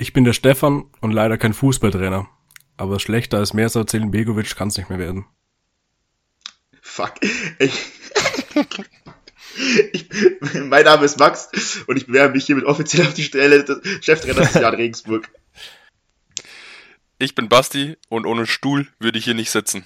[0.00, 2.28] Ich bin der Stefan und leider kein Fußballtrainer.
[2.76, 5.26] Aber schlechter als Mersat Selim Begovic kann es nicht mehr werden.
[6.80, 7.14] Fuck.
[7.58, 7.74] Ich,
[9.92, 10.08] ich,
[10.54, 14.52] mein Name ist Max und ich bewerbe mich hiermit offiziell auf die Stelle des Cheftrainers
[14.52, 15.28] des Jan Regensburg.
[17.18, 19.84] Ich bin Basti und ohne Stuhl würde ich hier nicht sitzen.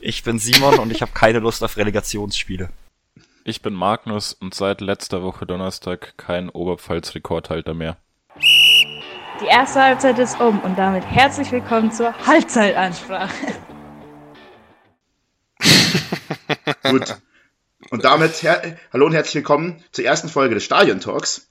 [0.00, 2.68] Ich bin Simon und ich habe keine Lust auf Relegationsspiele.
[3.44, 7.96] Ich bin Magnus und seit letzter Woche Donnerstag kein Oberpfalz-Rekordhalter mehr.
[9.42, 13.34] Die erste Halbzeit ist um und damit herzlich willkommen zur Halbzeitansprache.
[16.88, 17.16] Gut.
[17.90, 21.48] Und damit her hallo und herzlich willkommen zur ersten Folge des Stadion Talks.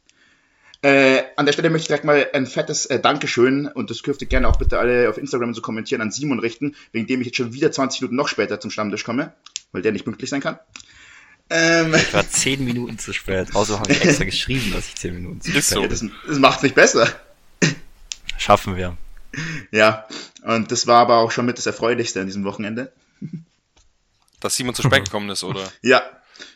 [0.82, 4.22] Äh, an der Stelle möchte ich direkt mal ein fettes äh, Dankeschön und das dürft
[4.22, 7.28] ihr gerne auch bitte alle auf Instagram so kommentieren an Simon richten, wegen dem ich
[7.28, 9.34] jetzt schon wieder 20 Minuten noch später zum Stammtisch komme,
[9.74, 10.60] weil der nicht pünktlich sein kann.
[11.50, 13.50] Ähm, ich war 10 Minuten zu spät.
[13.54, 15.86] Außer habe ich extra geschrieben, dass ich 10 Minuten zu spät so.
[15.86, 17.10] Das, das macht nicht besser.
[18.42, 18.98] Schaffen wir.
[19.72, 20.08] Ja,
[20.44, 22.92] und das war aber auch schon mit das Erfreulichste an diesem Wochenende.
[24.40, 25.72] Dass Simon zu spät gekommen ist, oder?
[25.82, 26.02] Ja,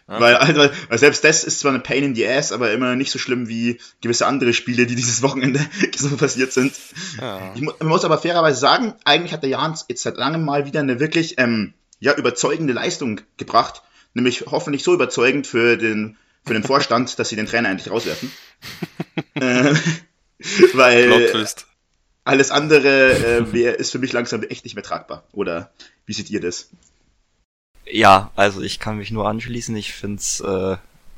[0.08, 0.22] Okay.
[0.22, 3.12] Weil, also, weil selbst das ist zwar eine Pain in the Ass, aber immer nicht
[3.12, 5.60] so schlimm wie gewisse andere Spiele, die dieses Wochenende
[5.96, 6.74] so passiert sind.
[7.20, 7.54] Ja.
[7.56, 10.80] Ich mu muss aber fairerweise sagen, eigentlich hat der Jans jetzt seit langem mal wieder
[10.80, 13.82] eine wirklich ähm, ja, überzeugende Leistung gebracht.
[14.14, 18.32] Nämlich hoffentlich so überzeugend für den, für den Vorstand, dass sie den Trainer endlich rauswerfen.
[19.36, 19.74] äh,
[20.74, 21.32] weil
[22.26, 25.24] alles andere äh, wär, ist für mich langsam echt nicht mehr tragbar.
[25.32, 25.72] Oder
[26.06, 26.70] wie seht ihr das?
[27.86, 29.76] Ja, also ich kann mich nur anschließen.
[29.78, 30.76] Ich find's äh,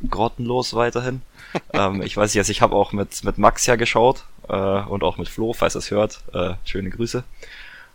[0.07, 1.21] grottenlos weiterhin.
[1.73, 5.03] ähm, ich weiß nicht, also ich habe auch mit, mit Max ja geschaut äh, und
[5.03, 6.19] auch mit Flo, falls er es hört.
[6.33, 7.23] Äh, schöne Grüße.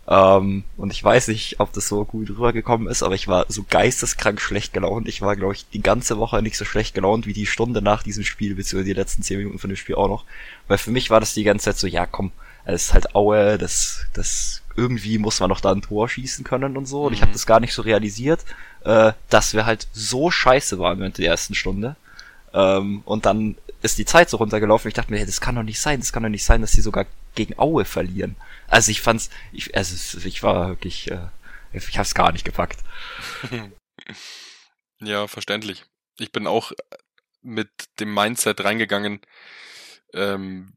[0.08, 3.64] Ähm, und ich weiß nicht, ob das so gut rübergekommen ist, aber ich war so
[3.68, 5.06] geisteskrank schlecht gelaunt.
[5.06, 8.02] Ich war, glaube ich, die ganze Woche nicht so schlecht gelaunt wie die Stunde nach
[8.02, 10.24] diesem Spiel, beziehungsweise die letzten zehn Minuten von dem Spiel auch noch.
[10.66, 12.32] Weil für mich war das die ganze Zeit so, ja komm,
[12.64, 16.76] es ist halt Aue, das, das irgendwie muss man noch da ein Tor schießen können
[16.76, 17.04] und so.
[17.04, 17.34] Und ich habe mhm.
[17.34, 18.44] das gar nicht so realisiert,
[18.84, 21.96] äh, dass wir halt so scheiße waren während der ersten Stunde.
[22.54, 24.88] Ähm, und dann ist die Zeit so runtergelaufen.
[24.88, 26.72] Ich dachte mir, hey, das kann doch nicht sein, das kann doch nicht sein, dass
[26.72, 28.36] sie sogar gegen Aue verlieren.
[28.68, 31.28] Also ich fand's, ich, also ich war wirklich, äh,
[31.72, 32.78] ich hab's gar nicht gepackt.
[35.02, 35.84] Ja, verständlich.
[36.18, 36.72] Ich bin auch
[37.42, 39.20] mit dem Mindset reingegangen,
[40.14, 40.74] ähm,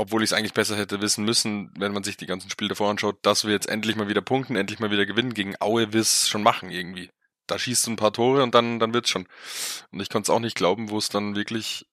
[0.00, 2.90] obwohl ich es eigentlich besser hätte wissen müssen, wenn man sich die ganzen Spiele davor
[2.90, 5.34] anschaut, dass wir jetzt endlich mal wieder punkten, endlich mal wieder gewinnen.
[5.34, 7.10] Gegen Aue wir es schon machen irgendwie.
[7.46, 9.28] Da schießt du ein paar Tore und dann, dann wird's schon.
[9.92, 11.86] Und ich konnte es auch nicht glauben, wo es dann wirklich,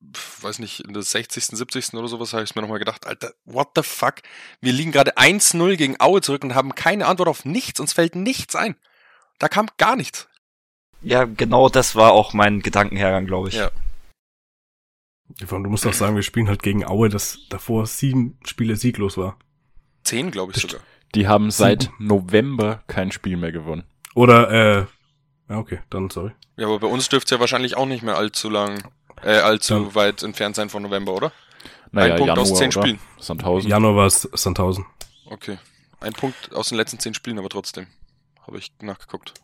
[0.00, 1.94] weiß nicht, in der 60., 70.
[1.94, 4.14] oder sowas habe ich mir nochmal gedacht, Alter, what the fuck?
[4.62, 7.80] Wir liegen gerade 1-0 gegen Aue zurück und haben keine Antwort auf nichts.
[7.80, 8.76] Uns fällt nichts ein.
[9.38, 10.26] Da kam gar nichts.
[11.02, 13.56] Ja, genau das war auch mein Gedankenhergang, glaube ich.
[13.56, 13.70] Ja.
[15.38, 19.36] Du musst auch sagen, wir spielen halt gegen Aue, das davor sieben Spiele sieglos war.
[20.04, 20.80] Zehn, glaube ich sogar.
[21.14, 23.84] Die haben seit November kein Spiel mehr gewonnen.
[24.14, 24.86] Oder, äh,
[25.48, 26.32] ja, okay, dann sorry.
[26.56, 28.82] Ja, aber bei uns dürfte es ja wahrscheinlich auch nicht mehr allzu lang,
[29.22, 29.94] äh, allzu dann.
[29.94, 31.32] weit entfernt sein von November, oder?
[31.90, 32.82] Naja, Ein Punkt Januar, aus zehn oder?
[32.82, 32.98] Spielen.
[33.18, 33.70] Sandhausen.
[33.70, 34.86] Januar war es Sandhausen.
[35.26, 35.58] Okay.
[36.00, 37.86] Ein Punkt aus den letzten zehn Spielen, aber trotzdem.
[38.46, 39.34] Habe ich nachgeguckt.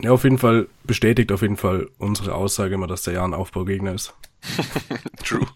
[0.00, 3.92] Ja, auf jeden Fall bestätigt auf jeden Fall unsere Aussage immer, dass der Jan Aufbaugegner
[3.92, 4.14] ist.
[5.24, 5.46] True.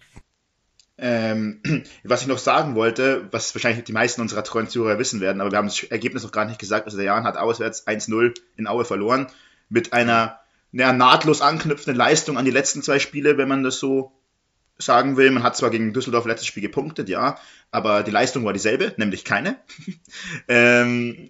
[0.97, 1.61] Ähm,
[2.03, 5.51] was ich noch sagen wollte, was wahrscheinlich die meisten unserer treuen Zuhörer wissen werden, aber
[5.51, 6.85] wir haben das Ergebnis noch gar nicht gesagt.
[6.85, 9.27] Also der Jan hat auswärts 1-0 in Aue verloren.
[9.69, 10.39] Mit einer
[10.71, 14.11] ja, nahtlos anknüpfenden Leistung an die letzten zwei Spiele, wenn man das so
[14.77, 15.29] sagen will.
[15.31, 17.37] Man hat zwar gegen Düsseldorf letztes Spiel gepunktet, ja,
[17.71, 19.57] aber die Leistung war dieselbe, nämlich keine.
[20.47, 21.29] ähm,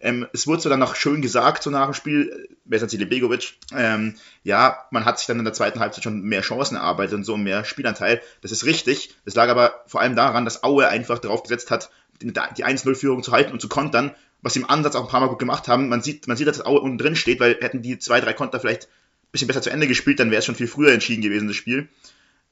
[0.00, 4.14] ähm, es wurde so dann noch schön gesagt, so nach dem Spiel, Vesan Begovic, ähm,
[4.42, 7.36] ja, man hat sich dann in der zweiten Halbzeit schon mehr Chancen erarbeitet und so
[7.36, 8.20] mehr Spielanteil.
[8.40, 9.14] Das ist richtig.
[9.24, 11.90] Das lag aber vor allem daran, dass Aue einfach darauf gesetzt hat,
[12.20, 14.12] die 1-0-Führung zu halten und zu kontern,
[14.42, 15.88] was sie im Ansatz auch ein paar Mal gut gemacht haben.
[15.88, 18.60] Man sieht, man sieht, dass Aue unten drin steht, weil hätten die zwei, drei Konter
[18.60, 21.48] vielleicht ein bisschen besser zu Ende gespielt, dann wäre es schon viel früher entschieden gewesen,
[21.48, 21.88] das Spiel.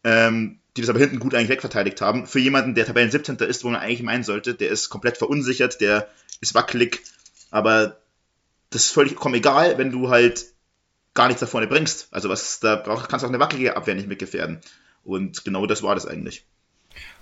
[0.05, 2.27] Ähm, die das aber hinten gut eigentlich wegverteidigt haben.
[2.27, 3.37] Für jemanden, der Tabellen 17.
[3.39, 6.09] ist, wo man eigentlich meinen sollte, der ist komplett verunsichert, der
[6.41, 7.03] ist wackelig
[7.51, 7.97] aber
[8.71, 10.47] das ist völlig komm egal, wenn du halt
[11.15, 12.09] gar nichts da vorne bringst.
[12.13, 14.61] Also was, da brauch, kannst du auch eine wackelige Abwehr nicht mitgefährden.
[15.05, 16.45] Und genau das war das eigentlich.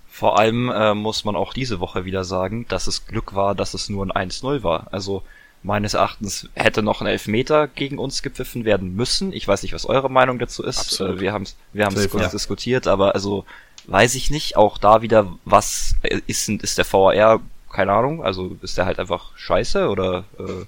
[0.05, 3.73] Vor allem äh, muss man auch diese Woche wieder sagen, dass es Glück war, dass
[3.73, 4.87] es nur ein 1-0 war.
[4.91, 5.23] Also
[5.63, 9.33] meines Erachtens hätte noch ein Elfmeter gegen uns gepfiffen werden müssen.
[9.33, 10.79] Ich weiß nicht, was eure Meinung dazu ist.
[10.79, 11.17] Absolut.
[11.17, 12.29] Äh, wir haben es wir haben's kurz ja.
[12.29, 13.45] diskutiert, aber also
[13.87, 14.55] weiß ich nicht.
[14.57, 15.95] Auch da wieder, was
[16.27, 17.39] ist, ist der VAR
[17.71, 20.65] keine Ahnung, also ist der halt einfach scheiße oder äh,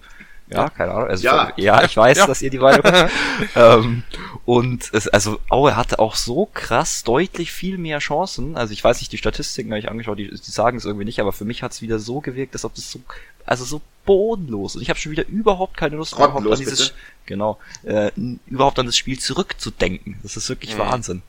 [0.54, 1.08] Ja, keine Ahnung.
[1.10, 1.54] Also Ja.
[1.56, 2.28] ja, ich weiß, Ja.
[2.28, 3.12] dass ihr die habt.
[3.56, 4.04] ähm,
[4.46, 8.58] und es, also Aue hatte auch so krass deutlich viel mehr Chancen.
[8.58, 11.20] Also ich weiß nicht, die Statistiken habe ich angeschaut, die, die sagen es irgendwie nicht,
[11.20, 13.00] aber für mich hat es wieder so gewirkt, als ob das so,
[13.46, 14.76] also so bodenlos.
[14.76, 16.94] Und ich habe schon wieder überhaupt keine Lust überhaupt an dieses, bitte?
[17.28, 18.12] genau, äh,
[18.48, 20.20] überhaupt an das Spiel zurückzudenken.
[20.24, 20.80] Das ist wirklich Mhm.
[20.80, 21.22] Wahnsinn.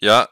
[0.00, 0.28] Ja,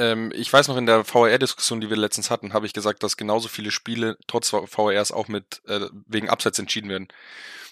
[0.00, 3.18] ähm, ich weiß noch in der VR-Diskussion, die wir letztens hatten, habe ich gesagt, dass
[3.18, 7.08] genauso viele Spiele trotz VRs auch mit äh, wegen Abseits entschieden werden.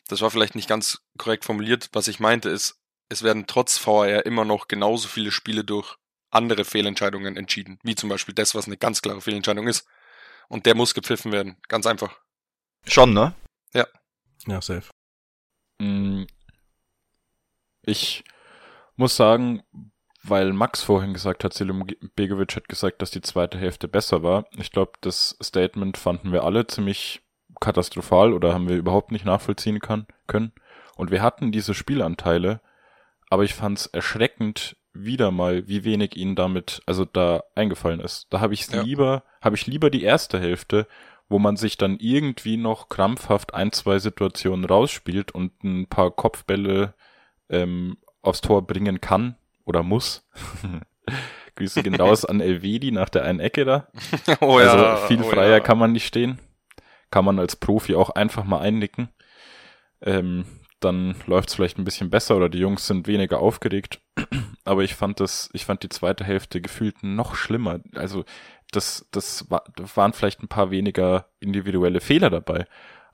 [0.08, 1.88] Das war vielleicht nicht ganz korrekt formuliert.
[1.92, 2.78] Was ich meinte ist,
[3.08, 5.96] es werden trotz VR immer noch genauso viele Spiele durch
[6.30, 9.86] andere Fehlentscheidungen entschieden, wie zum Beispiel das, was eine ganz klare Fehlentscheidung ist.
[10.48, 12.20] Und der muss gepfiffen werden, ganz einfach.
[12.86, 13.34] Schon, ne?
[14.46, 14.90] Ja, safe.
[15.78, 16.24] Mm,
[17.82, 18.24] Ich
[18.96, 19.62] muss sagen,
[20.30, 21.84] weil Max vorhin gesagt hat, Selim
[22.14, 24.46] Begovic hat gesagt, dass die zweite Hälfte besser war.
[24.56, 27.22] Ich glaube, das Statement fanden wir alle ziemlich
[27.60, 30.52] katastrophal oder haben wir überhaupt nicht nachvollziehen kann, können.
[30.96, 32.60] Und wir hatten diese Spielanteile,
[33.30, 38.26] aber ich fand es erschreckend wieder mal, wie wenig ihnen damit, also da eingefallen ist.
[38.30, 38.82] Da habe ich Ja.
[38.82, 40.86] lieber, habe ich lieber die erste Hälfte,
[41.28, 46.94] wo man sich dann irgendwie noch krampfhaft ein, zwei Situationen rausspielt und ein paar Kopfbälle
[47.48, 49.36] ähm, aufs Tor bringen kann
[49.68, 50.26] oder muss.
[51.56, 53.88] Grüße gehen raus an Elvedi nach der einen Ecke da.
[54.40, 55.60] oh also viel oh freier ja.
[55.60, 56.38] kann man nicht stehen.
[57.10, 59.08] Kann man als Profi auch einfach mal einnicken.
[60.02, 60.44] Ähm,
[60.80, 64.00] dann läuft es vielleicht ein bisschen besser oder die Jungs sind weniger aufgeregt.
[64.64, 67.80] Aber ich fand das, ich fand die zweite Hälfte gefühlt noch schlimmer.
[67.94, 68.24] Also
[68.70, 72.66] das, das, war, da waren vielleicht ein paar weniger individuelle Fehler dabei.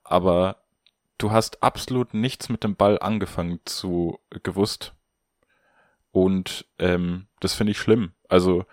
[0.03, 0.57] Aber
[1.19, 4.94] du hast absolut nichts mit dem Ball angefangen zu gewusst.
[6.15, 8.13] Und ähm, das finde ich schlimm.
[8.29, 8.67] Also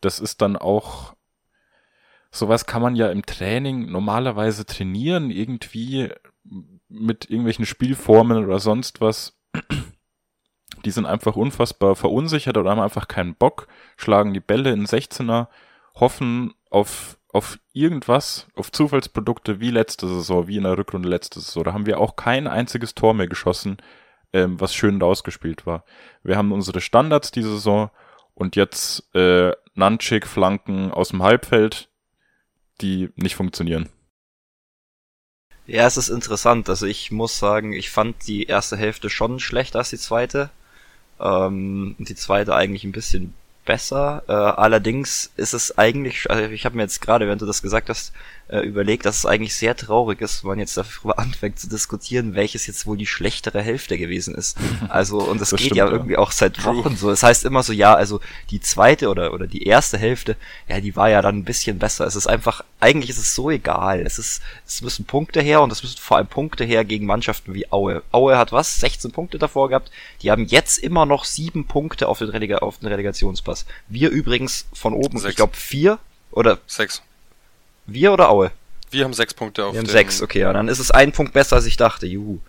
[0.00, 1.14] das ist dann auch
[2.32, 6.10] sowas kann man ja im Training normalerweise trainieren, irgendwie
[6.88, 9.38] mit irgendwelchen Spielformen oder sonst was.
[10.84, 15.46] Die sind einfach unfassbar verunsichert oder haben einfach keinen Bock, schlagen die Bälle in 16er,
[15.94, 21.62] hoffen auf, auf irgendwas, auf Zufallsprodukte wie letzte Saison, wie in der Rückrunde letzte Saison.
[21.62, 23.78] Da haben wir auch kein einziges Tor mehr geschossen,
[24.32, 25.84] ähm, was schön rausgespielt war.
[26.22, 27.90] Wir haben unsere Standards diese Saison
[28.34, 31.88] und jetzt äh, Nanchik Flanken aus dem Halbfeld,
[32.80, 33.88] die nicht funktionieren.
[35.66, 36.68] Ja, es ist interessant.
[36.68, 40.50] Also ich muss sagen, ich fand die erste Hälfte schon schlechter als die zweite.
[41.20, 43.34] Ähm, die zweite eigentlich ein bisschen
[43.66, 44.22] besser.
[44.28, 47.90] Äh, allerdings ist es eigentlich, also ich habe mir jetzt gerade, während du das gesagt
[47.90, 48.12] hast,
[48.48, 52.34] äh, überlegt, dass es eigentlich sehr traurig ist, wenn man jetzt darüber anfängt zu diskutieren,
[52.34, 54.56] welches jetzt wohl die schlechtere Hälfte gewesen ist.
[54.88, 55.92] Also, und das, Das geht stimmt, ja ja.
[55.92, 56.64] irgendwie auch seit.
[56.64, 57.10] Wochen so.
[57.10, 60.36] Es heißt immer so, ja, also die zweite oder, oder die erste Hälfte,
[60.68, 62.06] ja, die war ja dann ein bisschen besser.
[62.06, 64.00] Es ist einfach, eigentlich ist es so egal.
[64.00, 67.54] Es ist, es müssen Punkte her und es müssen vor allem Punkte her gegen Mannschaften
[67.54, 68.02] wie Aue.
[68.12, 68.80] Aue hat was?
[68.80, 69.90] 16 Punkte davor gehabt.
[70.22, 73.66] Die haben jetzt immer noch sieben Punkte auf den, Relega auf den Relegationspass.
[73.88, 75.30] Wir übrigens von oben, Sechs.
[75.30, 75.98] ich glaube vier
[76.30, 77.02] oder Sechs.
[77.88, 78.52] Wir oder Aue?
[78.90, 81.12] Wir haben sechs Punkte auf Wir haben den, sechs, okay, ja, dann ist es ein
[81.12, 82.06] Punkt besser, als ich dachte.
[82.06, 82.40] Juhu.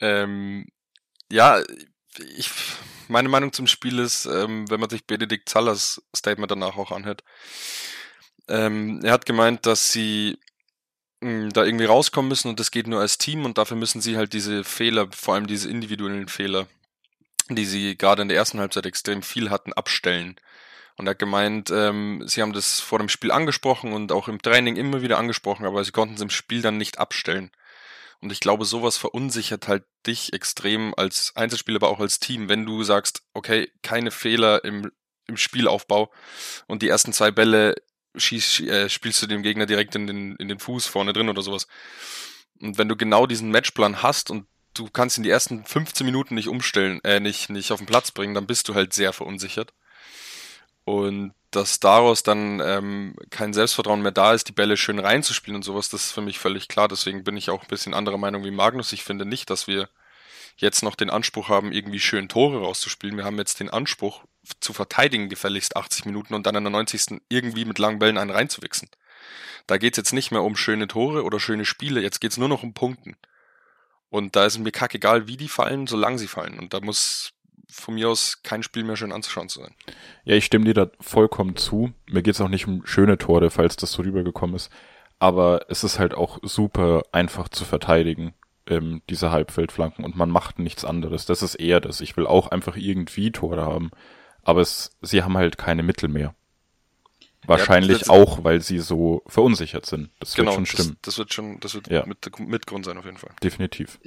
[0.00, 0.66] Ähm,
[1.30, 1.62] ja,
[2.36, 2.50] ich,
[3.08, 7.22] meine Meinung zum Spiel ist, ähm, wenn man sich Benedikt Zallers Statement danach auch anhört,
[8.48, 10.38] ähm, er hat gemeint, dass sie
[11.20, 14.16] mh, da irgendwie rauskommen müssen und das geht nur als Team und dafür müssen sie
[14.16, 16.66] halt diese Fehler, vor allem diese individuellen Fehler,
[17.48, 20.36] die sie gerade in der ersten Halbzeit extrem viel hatten, abstellen.
[20.96, 24.40] Und er hat gemeint, ähm, sie haben das vor dem Spiel angesprochen und auch im
[24.40, 27.50] Training immer wieder angesprochen, aber sie konnten es im Spiel dann nicht abstellen.
[28.20, 32.64] Und ich glaube, sowas verunsichert halt dich extrem als Einzelspieler, aber auch als Team, wenn
[32.64, 34.90] du sagst, okay, keine Fehler im,
[35.26, 36.10] im Spielaufbau
[36.66, 37.74] und die ersten zwei Bälle
[38.16, 41.42] schieß, äh, spielst du dem Gegner direkt in den, in den Fuß vorne drin oder
[41.42, 41.66] sowas.
[42.58, 46.34] Und wenn du genau diesen Matchplan hast und du kannst in die ersten 15 Minuten
[46.34, 49.74] nicht umstellen, äh, nicht, nicht auf den Platz bringen, dann bist du halt sehr verunsichert.
[50.86, 55.64] Und dass daraus dann ähm, kein Selbstvertrauen mehr da ist, die Bälle schön reinzuspielen und
[55.64, 56.86] sowas, das ist für mich völlig klar.
[56.86, 58.92] Deswegen bin ich auch ein bisschen anderer Meinung wie Magnus.
[58.92, 59.88] Ich finde nicht, dass wir
[60.56, 63.16] jetzt noch den Anspruch haben, irgendwie schön Tore rauszuspielen.
[63.16, 64.22] Wir haben jetzt den Anspruch,
[64.60, 67.20] zu verteidigen gefälligst 80 Minuten und dann in der 90.
[67.28, 68.88] irgendwie mit langen Bällen einen reinzuwichsen.
[69.66, 72.62] Da geht's jetzt nicht mehr um schöne Tore oder schöne Spiele, jetzt geht's nur noch
[72.62, 73.16] um Punkten.
[74.08, 76.60] Und da ist mir kackegal, wie die fallen, solange sie fallen.
[76.60, 77.32] Und da muss
[77.68, 79.74] von mir aus kein Spiel mehr schön anzuschauen zu sein.
[80.24, 81.92] Ja, ich stimme dir da vollkommen zu.
[82.08, 84.70] Mir geht's auch nicht um schöne Tore, falls das so rübergekommen ist.
[85.18, 88.34] Aber es ist halt auch super einfach zu verteidigen,
[88.66, 90.04] ähm, diese Halbfeldflanken.
[90.04, 91.26] Und man macht nichts anderes.
[91.26, 92.00] Das ist eher das.
[92.00, 93.90] Ich will auch einfach irgendwie Tore haben.
[94.42, 96.34] Aber es, sie haben halt keine Mittel mehr.
[97.46, 100.10] Wahrscheinlich das- auch, weil sie so verunsichert sind.
[100.18, 100.96] Das genau, wird schon das, stimmen.
[101.02, 102.04] das wird schon, das wird Ja.
[102.06, 103.30] mit, mit Grund sein auf jeden Fall.
[103.42, 103.98] Definitiv.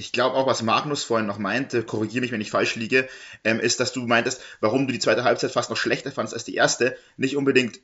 [0.00, 3.06] Ich glaube auch, was Magnus vorhin noch meinte, korrigiere mich, wenn ich falsch liege,
[3.44, 6.44] ähm, ist, dass du meintest, warum du die zweite Halbzeit fast noch schlechter fandest als
[6.44, 6.96] die erste.
[7.18, 7.80] Nicht unbedingt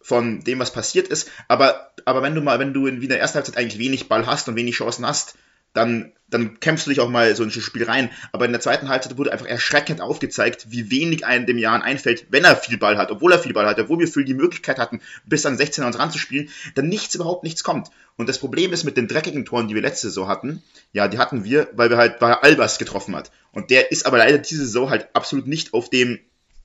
[0.00, 3.36] von dem, was passiert ist, aber, aber wenn du mal, wenn du in, der ersten
[3.36, 5.36] Halbzeit eigentlich wenig Ball hast und wenig Chancen hast,
[5.72, 8.10] dann, dann kämpfst du dich auch mal so in ein Spiel rein.
[8.32, 12.26] Aber in der zweiten Halbzeit wurde einfach erschreckend aufgezeigt, wie wenig einem dem Jahren einfällt,
[12.30, 14.78] wenn er viel Ball hat, obwohl er viel Ball hat, obwohl wir viel die Möglichkeit
[14.78, 17.90] hatten, bis an 16er uns ranzuspielen, dann nichts, überhaupt nichts kommt.
[18.16, 20.62] Und das Problem ist mit den dreckigen Toren, die wir letzte Saison hatten,
[20.92, 23.30] ja, die hatten wir, weil wir halt, weil Albers getroffen hat.
[23.52, 26.18] Und der ist aber leider diese Saison halt absolut nicht auf dem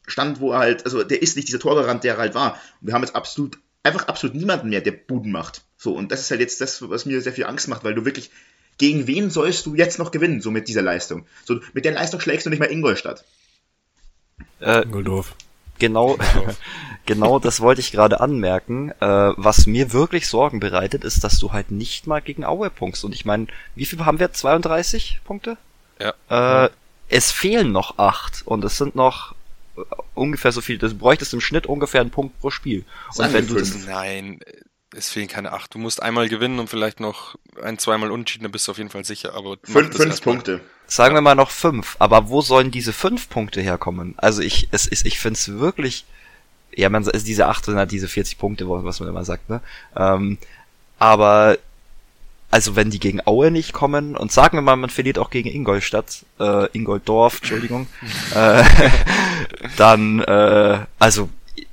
[0.07, 2.59] Stand, wo er halt, also der ist nicht dieser Torgarant, der er halt war.
[2.81, 5.63] Und wir haben jetzt absolut, einfach absolut niemanden mehr, der Buden macht.
[5.77, 8.05] So, und das ist halt jetzt das, was mir sehr viel Angst macht, weil du
[8.05, 8.31] wirklich,
[8.77, 11.25] gegen wen sollst du jetzt noch gewinnen, so mit dieser Leistung?
[11.46, 13.24] So, mit der Leistung schlägst du nicht mal Ingolstadt.
[14.60, 15.36] Äh, Ingoldorf.
[15.79, 16.17] genau,
[17.05, 18.91] genau das wollte ich gerade anmerken.
[19.00, 23.03] Äh, was mir wirklich Sorgen bereitet, ist, dass du halt nicht mal gegen Aue punktst.
[23.05, 24.32] Und ich meine, wie viel haben wir?
[24.32, 25.58] 32 Punkte?
[26.00, 26.65] Ja.
[26.65, 26.70] Äh,
[27.08, 29.36] es fehlen noch acht und es sind noch
[29.77, 29.82] äh,
[30.13, 30.77] ungefähr so viel.
[30.77, 32.84] Du bräuchtest im Schnitt ungefähr einen Punkt pro Spiel.
[33.12, 33.88] Sagen Und wenn du das, fünf.
[33.88, 34.39] Nein,
[34.97, 35.73] es fehlen keine acht.
[35.73, 38.89] Du musst einmal gewinnen und vielleicht noch ein, zweimal unentschieden, dann bist du auf jeden
[38.89, 39.33] Fall sicher.
[39.33, 40.21] Aber Fünf, fünf.
[40.21, 40.61] Punkte.
[40.87, 44.15] sagen wir mal noch fünf, aber wo sollen diese fünf Punkte herkommen?
[44.17, 46.05] Also ich, es ist, ich finde es wirklich,
[46.75, 49.61] ja, man ist diese acht sind halt diese 40 Punkte, was man immer sagt, ne?
[49.95, 50.37] Ähm,
[50.99, 51.57] aber
[52.51, 55.49] also wenn die gegen Aue nicht kommen und sagen wir mal, man verliert auch gegen
[55.49, 57.87] Ingolstadt, äh, Ingoldorf, Entschuldigung,
[58.33, 58.63] äh,
[59.77, 61.29] dann, äh, also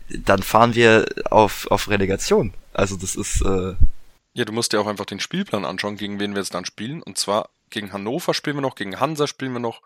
[0.08, 2.54] dann fahren wir auf, auf Relegation.
[2.72, 3.74] Also das ist, äh,
[4.34, 7.02] Ja, du musst dir auch einfach den Spielplan anschauen, gegen wen wir jetzt dann spielen.
[7.02, 9.82] Und zwar gegen Hannover spielen wir noch, gegen Hansa spielen wir noch,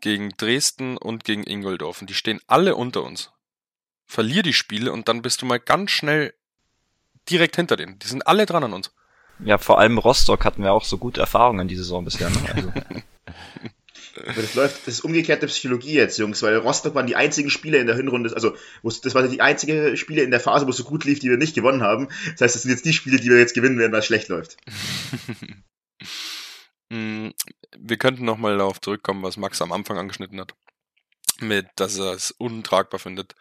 [0.00, 2.00] gegen Dresden und gegen Ingoldorf.
[2.00, 3.30] Und die stehen alle unter uns.
[4.06, 6.34] Verlier die Spiele und dann bist du mal ganz schnell
[7.30, 7.98] direkt hinter denen.
[8.00, 8.92] Die sind alle dran an uns.
[9.44, 12.28] ja, vor allem Rostock hatten wir auch so gute Erfahrungen die Saison bisher.
[12.30, 12.36] Ne?
[12.54, 12.72] Also,
[14.16, 17.78] Aber das läuft, das ist umgekehrte Psychologie jetzt, Jungs, weil Rostock waren die einzigen Spiele
[17.78, 20.84] in der Hinrunde, also das waren die einzige Spiele in der Phase, wo es so
[20.84, 22.08] gut lief, die wir nicht gewonnen haben.
[22.32, 24.28] Das heißt, das sind jetzt die Spiele, die wir jetzt gewinnen werden, weil es schlecht
[24.28, 24.56] läuft.
[26.90, 27.30] Mm,
[27.78, 30.54] Wir könnten nochmal darauf zurückkommen, was Max am Anfang angeschnitten hat.
[31.40, 33.34] Mit, dass er es untragbar findet,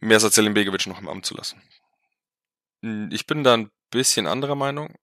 [0.00, 1.62] Mersat Selimbegovic noch im Amt zu lassen.
[2.82, 4.94] Mm, Ich bin da ein bisschen anderer Meinung.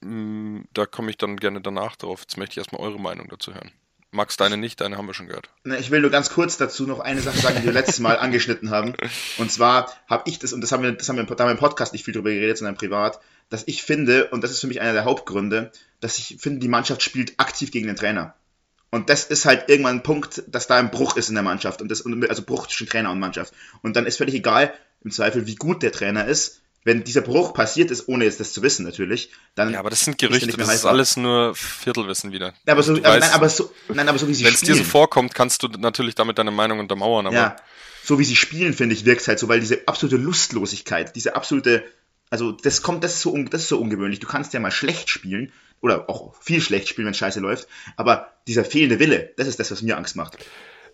[0.00, 2.20] Mm, Da komme ich dann gerne danach drauf.
[2.22, 3.72] Jetzt möchte ich erstmal eure Meinung dazu hören.
[4.10, 5.50] Max, deine nicht, deine haben wir schon gehört.
[5.78, 8.70] Ich will nur ganz kurz dazu noch eine Sache sagen, die wir letztes Mal angeschnitten
[8.70, 8.94] haben.
[9.36, 11.52] Und zwar habe ich das, und das haben wir, das haben wir, da haben wir
[11.52, 14.66] im Podcast nicht viel drüber geredet, sondern privat, dass ich finde, und das ist für
[14.66, 18.34] mich einer der Hauptgründe, dass ich finde, die Mannschaft spielt aktiv gegen den Trainer.
[18.90, 21.82] Und das ist halt irgendwann ein Punkt, dass da ein Bruch ist in der Mannschaft.
[21.82, 23.52] Und das, also Bruch zwischen Trainer und Mannschaft.
[23.82, 24.72] Und dann ist völlig egal,
[25.04, 26.62] im Zweifel, wie gut der Trainer ist.
[26.88, 29.70] Wenn dieser Bruch passiert ist, ohne jetzt das zu wissen natürlich, dann.
[29.72, 32.54] Ja, aber das sind er Gerüchte, das ist alles nur Viertelwissen wieder.
[32.66, 34.62] Ja, aber so, aber, weißt- nein, aber so, nein, aber so wie sie Wenn es
[34.62, 37.56] dir so vorkommt, kannst du natürlich damit deine Meinung untermauern, aber Ja,
[38.02, 41.84] so wie sie spielen, finde ich, wirkt halt so, weil diese absolute Lustlosigkeit, diese absolute,
[42.30, 44.20] also das kommt, das ist so, un- das ist so ungewöhnlich.
[44.20, 45.52] Du kannst ja mal schlecht spielen
[45.82, 49.70] oder auch viel schlecht spielen, wenn scheiße läuft, aber dieser fehlende Wille, das ist das,
[49.70, 50.38] was mir Angst macht.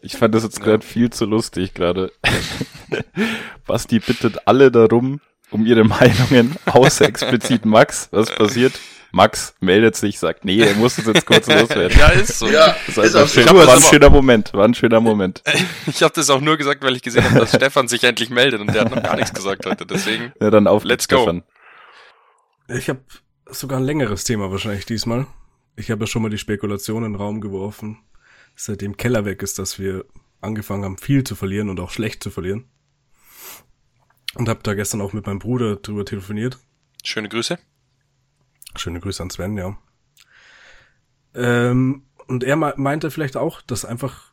[0.02, 2.12] Ich fand das jetzt gerade viel zu lustig gerade.
[3.66, 5.20] Basti bittet alle darum,
[5.54, 8.08] um ihre Meinungen, außer explizit Max.
[8.11, 8.73] Was passiert?
[9.12, 11.96] Max meldet sich, sagt, nee, er muss es jetzt kurz loswerden.
[11.96, 12.49] ja, ist so.
[12.49, 15.42] Ja, Das ist einfach schön, war das ein schöner Moment, war ein schöner Moment.
[15.87, 18.61] Ich habe das auch nur gesagt, weil ich gesehen habe, dass Stefan sich endlich meldet
[18.61, 19.87] und der hat noch gar nichts gesagt heute.
[19.87, 21.18] Deswegen, Ja, dann auf Let's go.
[21.18, 21.44] Stefan.
[22.68, 23.00] Ich habe
[23.49, 25.26] sogar ein längeres Thema wahrscheinlich diesmal.
[25.76, 27.99] Ich habe ja schon mal die Spekulation in den Raum geworfen,
[28.56, 30.04] seitdem Keller weg ist, dass wir
[30.40, 32.64] angefangen haben, viel zu verlieren und auch schlecht zu verlieren.
[34.37, 36.59] Und habe da gestern auch mit meinem Bruder drüber telefoniert.
[37.03, 37.59] schöne Grüße.
[38.76, 39.79] Schöne Grüße an Sven, ja.
[41.35, 44.33] Ähm, und er me- meinte vielleicht auch, dass einfach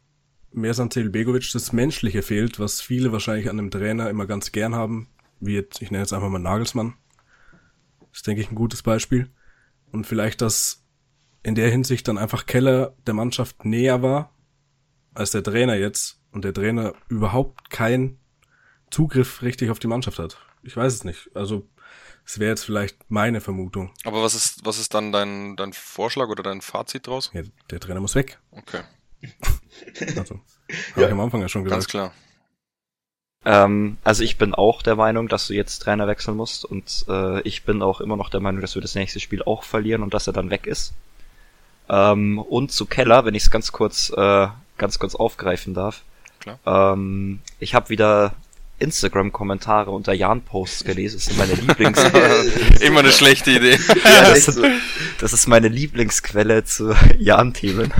[0.51, 5.07] Mersan Begovic das Menschliche fehlt, was viele wahrscheinlich an einem Trainer immer ganz gern haben,
[5.39, 6.95] wie jetzt, ich nenne jetzt einfach mal Nagelsmann.
[7.99, 9.31] Das ist, denke ich, ein gutes Beispiel.
[9.91, 10.83] Und vielleicht, dass
[11.43, 14.33] in der Hinsicht dann einfach Keller der Mannschaft näher war
[15.13, 18.19] als der Trainer jetzt und der Trainer überhaupt keinen
[18.91, 20.37] Zugriff richtig auf die Mannschaft hat.
[20.63, 21.29] Ich weiß es nicht.
[21.33, 21.67] Also,
[22.25, 23.91] es wäre jetzt vielleicht meine Vermutung.
[24.03, 27.31] Aber was ist, was ist dann dein, dein Vorschlag oder dein Fazit draus?
[27.33, 28.39] Ja, der Trainer muss weg.
[28.51, 28.81] Okay,
[30.17, 30.39] Also,
[30.95, 31.91] habe ich am Anfang ja schon ganz gesagt.
[31.91, 32.13] klar.
[33.43, 37.41] Ähm, also ich bin auch der Meinung, dass du jetzt Trainer wechseln musst und äh,
[37.41, 40.13] ich bin auch immer noch der Meinung, dass wir das nächste Spiel auch verlieren und
[40.13, 40.93] dass er dann weg ist.
[41.89, 46.03] Ähm, und zu Keller, wenn ich es ganz kurz, äh, ganz kurz aufgreifen darf.
[46.39, 46.59] Klar.
[46.65, 48.33] Ähm, ich habe wieder
[48.81, 51.17] Instagram-Kommentare unter Jan-Posts gelesen.
[51.17, 51.99] Das sind meine Lieblings...
[52.81, 53.77] Immer eine schlechte Idee.
[54.03, 54.61] ja, das, ist,
[55.19, 57.93] das ist meine Lieblingsquelle zu Jan-Themen.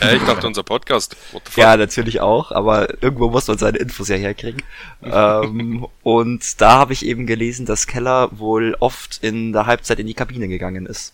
[0.00, 1.16] ja, ich dachte unser Podcast.
[1.56, 4.62] Ja, natürlich auch, aber irgendwo muss man seine Infos ja herkriegen.
[5.02, 10.06] ähm, und da habe ich eben gelesen, dass Keller wohl oft in der Halbzeit in
[10.06, 11.12] die Kabine gegangen ist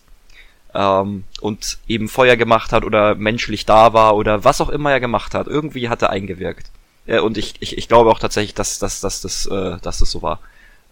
[0.77, 4.99] ähm, und eben Feuer gemacht hat oder menschlich da war oder was auch immer er
[4.99, 5.47] gemacht hat.
[5.47, 6.69] Irgendwie hat er eingewirkt.
[7.07, 10.11] Ja, und ich, ich, ich glaube auch tatsächlich, dass, dass, dass, dass, äh, dass das
[10.11, 10.39] so war.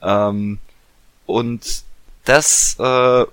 [0.01, 0.59] Ähm,
[1.25, 1.83] und
[2.23, 3.25] das äh,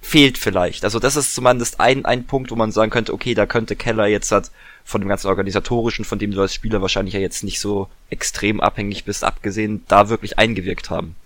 [0.00, 0.84] fehlt vielleicht.
[0.84, 4.06] Also das ist zumindest ein, ein Punkt, wo man sagen könnte, okay, da könnte Keller
[4.06, 4.50] jetzt hat
[4.84, 8.60] von dem ganzen Organisatorischen, von dem du als Spieler wahrscheinlich ja jetzt nicht so extrem
[8.60, 11.16] abhängig bist, abgesehen, da wirklich eingewirkt haben.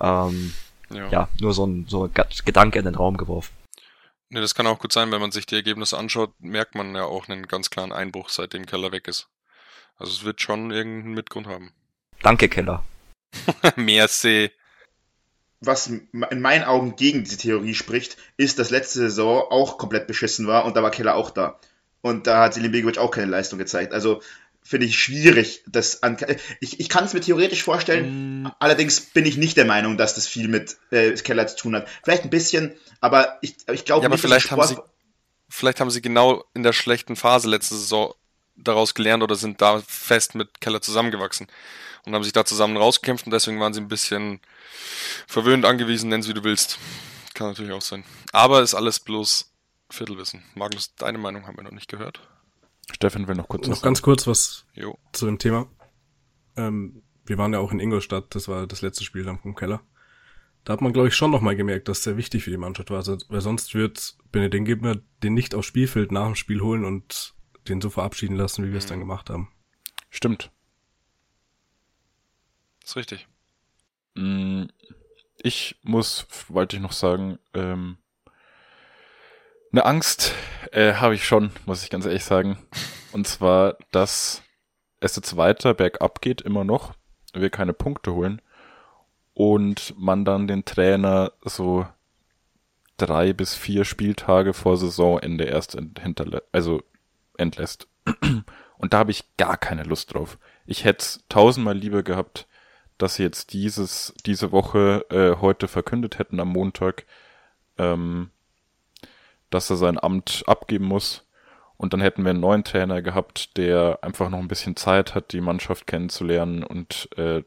[0.00, 0.52] Ähm,
[0.90, 1.08] ja.
[1.10, 2.10] ja, nur so ein, so ein
[2.44, 3.52] Gedanke in den Raum geworfen.
[4.28, 7.04] Ne, das kann auch gut sein, wenn man sich die Ergebnisse anschaut, merkt man ja
[7.04, 9.28] auch einen ganz klaren Einbruch, seitdem Keller weg ist.
[9.98, 11.72] Also es wird schon irgendeinen Mitgrund haben.
[12.22, 12.84] Danke, Keller.
[13.76, 14.50] Merci.
[15.60, 20.46] Was in meinen Augen gegen diese Theorie spricht, ist, dass letzte Saison auch komplett beschissen
[20.46, 21.58] war und da war Keller auch da.
[22.02, 23.92] Und da hat Selim Begovic auch keine Leistung gezeigt.
[23.92, 24.22] Also
[24.62, 25.62] finde ich schwierig.
[25.66, 26.18] Das an,
[26.60, 28.52] ich ich kann es mir theoretisch vorstellen, mm.
[28.58, 31.88] allerdings bin ich nicht der Meinung, dass das viel mit äh, Keller zu tun hat.
[32.04, 34.76] Vielleicht ein bisschen, aber ich, ich glaube ja, nicht, aber vielleicht haben sie
[35.48, 38.14] vielleicht haben sie genau in der schlechten Phase letzte Saison
[38.56, 41.46] daraus gelernt oder sind da fest mit Keller zusammengewachsen
[42.04, 44.40] und haben sich da zusammen rausgekämpft und deswegen waren sie ein bisschen
[45.26, 46.78] verwöhnt angewiesen, nenn's wie du willst.
[47.34, 48.04] Kann natürlich auch sein.
[48.32, 49.52] Aber ist alles bloß
[49.90, 50.42] Viertelwissen.
[50.54, 52.20] Magnus, deine Meinung haben wir noch nicht gehört.
[52.92, 53.66] Steffen will noch kurz.
[53.66, 54.98] Noch ganz kurz was jo.
[55.12, 55.68] zu dem Thema.
[56.56, 59.82] Ähm, wir waren ja auch in Ingolstadt, das war das letzte Spiel dann vom Keller.
[60.64, 62.98] Da hat man, glaube ich, schon nochmal gemerkt, dass sehr wichtig für die Mannschaft war.
[62.98, 67.35] Also, weil sonst wird Benedikt Gebner den nicht aufs Spielfeld nach dem Spiel holen und
[67.66, 69.02] den so verabschieden lassen, wie wir es dann mhm.
[69.02, 69.50] gemacht haben.
[70.10, 70.50] Stimmt.
[72.80, 73.28] Das ist richtig.
[74.14, 74.64] Mm,
[75.38, 77.98] ich muss, wollte ich noch sagen, ähm,
[79.72, 80.32] eine Angst
[80.72, 82.58] äh, habe ich schon, muss ich ganz ehrlich sagen.
[83.12, 84.42] Und zwar, dass
[85.00, 86.94] es jetzt weiter bergab geht, immer noch,
[87.32, 88.40] wir keine Punkte holen
[89.34, 91.86] und man dann den Trainer so
[92.96, 96.82] drei bis vier Spieltage vor Saisonende erst hinterlä also
[97.38, 97.88] entlässt.
[98.78, 100.38] Und da habe ich gar keine Lust drauf.
[100.66, 102.46] Ich hätte tausendmal lieber gehabt,
[102.98, 107.04] dass sie jetzt dieses, diese Woche äh, heute verkündet hätten am Montag,
[107.78, 108.30] ähm,
[109.50, 111.26] dass er sein Amt abgeben muss.
[111.76, 115.32] Und dann hätten wir einen neuen Trainer gehabt, der einfach noch ein bisschen Zeit hat,
[115.32, 117.42] die Mannschaft kennenzulernen und äh,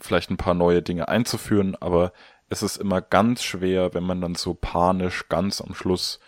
[0.00, 1.76] vielleicht ein paar neue Dinge einzuführen.
[1.76, 2.12] Aber
[2.48, 6.20] es ist immer ganz schwer, wenn man dann so panisch ganz am Schluss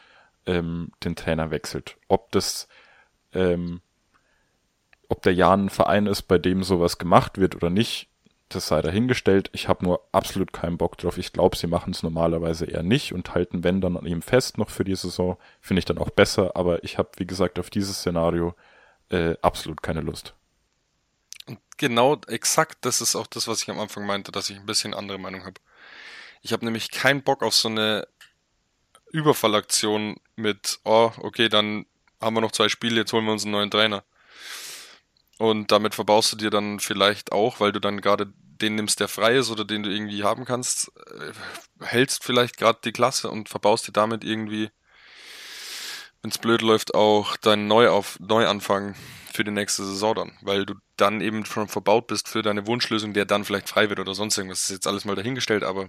[0.47, 1.97] ähm, den Trainer wechselt.
[2.09, 2.69] Ob das,
[3.33, 3.81] ähm,
[5.09, 8.09] ob der Jan ein Verein ist, bei dem sowas gemacht wird oder nicht,
[8.49, 9.51] das sei dahingestellt.
[9.53, 11.19] Ich habe nur absolut keinen Bock drauf.
[11.19, 14.59] Ich glaube, sie machen es normalerweise eher nicht und halten, wenn dann an ihm fest
[14.59, 15.37] noch für die Saison.
[15.61, 16.53] Finde ich dann auch besser.
[16.55, 18.55] Aber ich habe, wie gesagt, auf dieses Szenario
[19.11, 20.35] äh, absolut keine Lust.
[21.77, 24.95] Genau, exakt, das ist auch das, was ich am Anfang meinte, dass ich ein bisschen
[24.95, 25.61] andere Meinung habe.
[26.41, 28.07] Ich habe nämlich keinen Bock auf so eine
[29.11, 31.87] Überfallaktion mit, oh, okay, dann
[32.23, 34.05] haben wir noch zwei Spiele, jetzt holen wir uns einen neuen Trainer.
[35.39, 39.09] Und damit verbaust du dir dann vielleicht auch, weil du dann gerade den nimmst, der
[39.09, 43.49] frei ist oder den du irgendwie haben kannst, äh, hältst vielleicht gerade die Klasse und
[43.49, 44.71] verbaust dir damit irgendwie,
[46.23, 48.95] wenn es blöd läuft, auch deinen Neuauf Neuanfang
[49.33, 53.13] für die nächste Saison dann, weil du dann eben schon verbaut bist für deine Wunschlösung,
[53.13, 54.61] der dann vielleicht frei wird oder sonst irgendwas.
[54.61, 55.89] Das ist jetzt alles mal dahingestellt, aber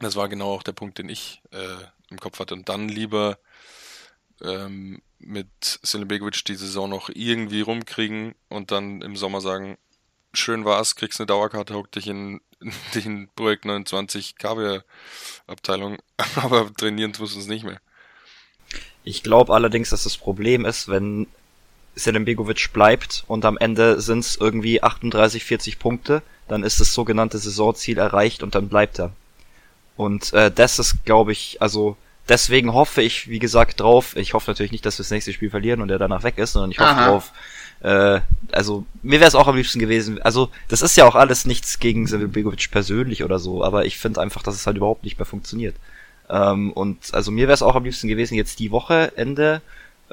[0.00, 2.54] das war genau auch der Punkt, den ich äh, im Kopf hatte.
[2.54, 3.38] Und dann lieber
[4.40, 5.48] ähm, mit
[5.82, 9.78] Selim Begovic die Saison noch irgendwie rumkriegen und dann im Sommer sagen,
[10.32, 12.40] schön war's, kriegst eine Dauerkarte, hock dich in,
[12.94, 14.84] in Projekt 29 Kaviar
[15.46, 15.98] Abteilung,
[16.36, 17.80] aber trainieren tust du es nicht mehr.
[19.04, 21.26] Ich glaube allerdings, dass das Problem ist, wenn
[21.94, 26.92] Selim Begovic bleibt und am Ende sind es irgendwie 38, 40 Punkte, dann ist das
[26.92, 29.12] sogenannte Saisonziel erreicht und dann bleibt er.
[29.96, 31.96] Und äh, das ist, glaube ich, also
[32.28, 34.16] deswegen hoffe ich, wie gesagt, drauf.
[34.16, 36.52] Ich hoffe natürlich nicht, dass wir das nächste Spiel verlieren und er danach weg ist,
[36.52, 37.06] sondern ich hoffe Aha.
[37.06, 37.32] drauf.
[37.80, 38.20] Äh,
[38.52, 40.20] also mir wäre es auch am liebsten gewesen.
[40.22, 43.98] Also das ist ja auch alles nichts gegen Sevil Begovic persönlich oder so, aber ich
[43.98, 45.76] finde einfach, dass es halt überhaupt nicht mehr funktioniert.
[46.30, 49.60] Ähm, und also mir wäre es auch am liebsten gewesen jetzt die Woche Ende,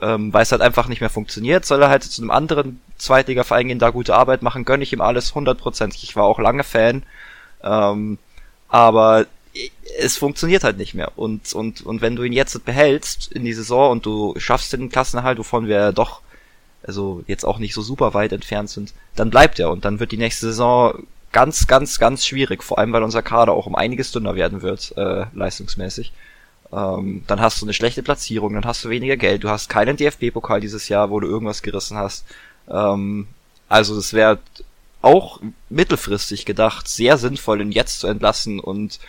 [0.01, 1.65] ähm, weil es halt einfach nicht mehr funktioniert.
[1.65, 5.01] Soll er halt zu einem anderen Zweitliga-Verein gehen, da gute Arbeit machen, gönne ich ihm
[5.01, 6.03] alles hundertprozentig.
[6.03, 7.03] Ich war auch lange Fan.
[7.63, 8.17] Ähm,
[8.67, 9.27] aber
[9.99, 11.17] es funktioniert halt nicht mehr.
[11.17, 14.89] Und, und, und wenn du ihn jetzt behältst in die Saison und du schaffst den
[14.89, 16.21] Klassenerhalt, wovon wir doch
[16.83, 20.11] also jetzt auch nicht so super weit entfernt sind, dann bleibt er und dann wird
[20.11, 24.11] die nächste Saison ganz, ganz, ganz schwierig, vor allem weil unser Kader auch um einiges
[24.11, 26.11] dünner werden wird, äh, leistungsmäßig.
[26.73, 29.97] Ähm, dann hast du eine schlechte Platzierung, dann hast du weniger Geld, du hast keinen
[29.97, 32.25] DFB-Pokal dieses Jahr, wo du irgendwas gerissen hast.
[32.69, 33.27] Ähm,
[33.69, 34.39] also es wäre
[35.01, 38.99] auch mittelfristig gedacht sehr sinnvoll, ihn jetzt zu entlassen und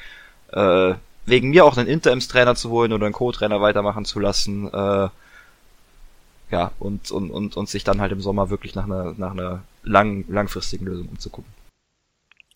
[0.52, 0.94] äh,
[1.26, 4.72] wegen mir auch einen Interims-Trainer zu holen oder einen Co-Trainer weitermachen zu lassen.
[4.72, 5.08] Äh,
[6.50, 9.62] ja, und, und, und, und sich dann halt im Sommer wirklich nach einer, nach einer
[9.82, 11.52] lang, langfristigen Lösung umzugucken.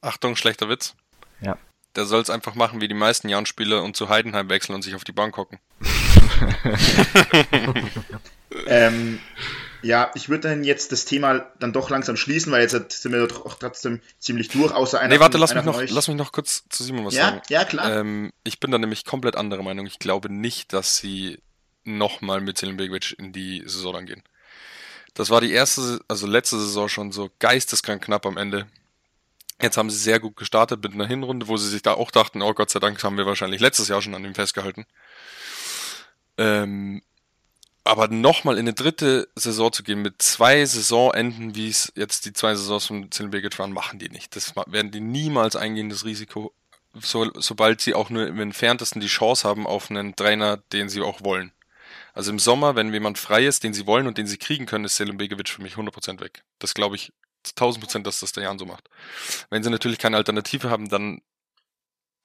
[0.03, 0.95] Achtung, schlechter Witz.
[1.41, 1.57] Ja.
[1.95, 4.95] Der soll es einfach machen wie die meisten Jahren-Spieler und zu Heidenheim wechseln und sich
[4.95, 5.59] auf die Bank hocken.
[8.67, 9.19] ähm,
[9.87, 13.27] ja, ich würde dann jetzt das Thema dann doch langsam schließen, weil jetzt sind wir
[13.27, 15.15] doch auch trotzdem ziemlich durch, außer einer.
[15.15, 15.91] Nee, warte, von, lass mich, noch, euch.
[15.91, 17.43] lass mich noch kurz zu Simon was ja, sagen.
[17.49, 18.01] ja, klar.
[18.01, 19.87] Ähm, ich bin da nämlich komplett anderer Meinung.
[19.87, 21.39] Ich glaube nicht, dass sie
[21.85, 24.23] nochmal mit Selim Begovic in die Saison dann gehen.
[25.15, 28.67] Das war die erste, also letzte Saison schon so geisteskrank knapp am Ende.
[29.63, 32.43] Jetzt haben sie sehr gut gestartet mit einer Hinrunde, wo sie sich da auch dachten,
[32.43, 34.85] oh Gott sei Dank haben wir wahrscheinlich letztes Jahr schon an ihm festgehalten.
[36.37, 37.03] Ähm,
[37.87, 42.33] aber nochmal in eine dritte Saison zu gehen mit zwei Saisonenden, wie es jetzt die
[42.33, 44.37] zwei Saisons von Begovic waren, machen die nicht.
[44.37, 46.53] Das werden die niemals eingehen, das Risiko,
[47.01, 51.03] so, sobald sie auch nur im entferntesten die Chance haben auf einen Trainer, den sie
[51.03, 51.53] auch wollen.
[52.15, 54.87] Also im Sommer, wenn jemand frei ist, den sie wollen und den sie kriegen können,
[54.87, 56.45] ist Selim Begovic für mich 100% weg.
[56.59, 57.13] Das glaube ich
[57.45, 58.89] 1000%, dass das der Jan so macht.
[59.51, 61.21] Wenn sie natürlich keine Alternative haben, dann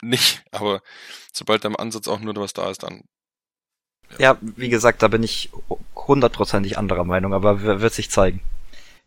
[0.01, 0.43] nicht.
[0.51, 0.81] Aber
[1.33, 3.03] sobald im Ansatz auch nur was da ist, dann
[4.17, 5.49] Ja, wie gesagt, da bin ich
[5.95, 8.41] hundertprozentig anderer Meinung, aber wird sich zeigen.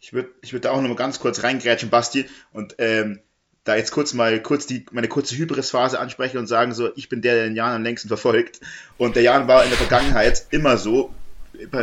[0.01, 3.21] Ich würde ich würd da auch noch mal ganz kurz reingrätschen, Basti, und ähm,
[3.65, 7.23] da jetzt kurz mal kurz die, meine kurze Hybris-Phase ansprechen und sagen so, ich bin
[7.23, 8.61] der, der den Jan am längsten verfolgt.
[8.99, 11.15] Und der Jan war in der Vergangenheit immer so,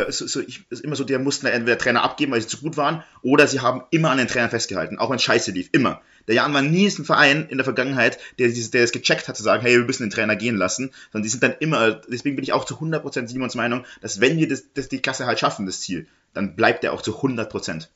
[0.08, 2.76] so, so ich, ist immer so, der mussten entweder Trainer abgeben, weil sie zu gut
[2.76, 6.02] waren, oder sie haben immer an den Trainer festgehalten, auch wenn scheiße lief, immer.
[6.28, 9.42] Der Jan war nie ein Verein in der Vergangenheit, der, der es gecheckt hat, zu
[9.42, 12.44] sagen, hey, wir müssen den Trainer gehen lassen, sondern die sind dann immer, deswegen bin
[12.44, 15.66] ich auch zu 100% Simons Meinung, dass wenn wir das, das, die Klasse halt schaffen,
[15.66, 17.88] das Ziel, dann bleibt er auch zu 100%.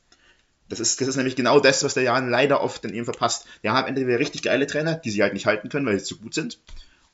[0.69, 3.45] Das ist, das ist nämlich genau das, was der Jan leider oft dann eben verpasst.
[3.61, 6.17] Wir haben entweder richtig geile Trainer, die sie halt nicht halten können, weil sie zu
[6.17, 6.59] gut sind,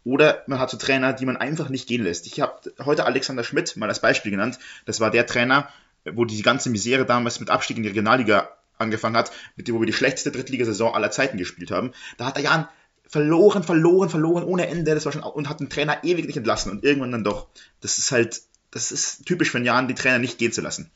[0.03, 2.27] oder man hat so Trainer, die man einfach nicht gehen lässt.
[2.27, 4.59] Ich habe heute Alexander Schmidt mal als Beispiel genannt.
[4.85, 5.69] Das war der Trainer,
[6.05, 9.79] wo die ganze Misere damals mit Abstieg in die Regionalliga angefangen hat, mit dem, wo
[9.79, 11.93] wir die schlechteste Drittligasaison aller Zeiten gespielt haben.
[12.17, 12.67] Da hat der Jan
[13.07, 14.93] verloren, verloren, verloren ohne Ende.
[14.93, 17.47] Das war schon und hat den Trainer ewig nicht entlassen und irgendwann dann doch.
[17.79, 20.91] Das ist halt, das ist typisch für den Jan, die Trainer nicht gehen zu lassen.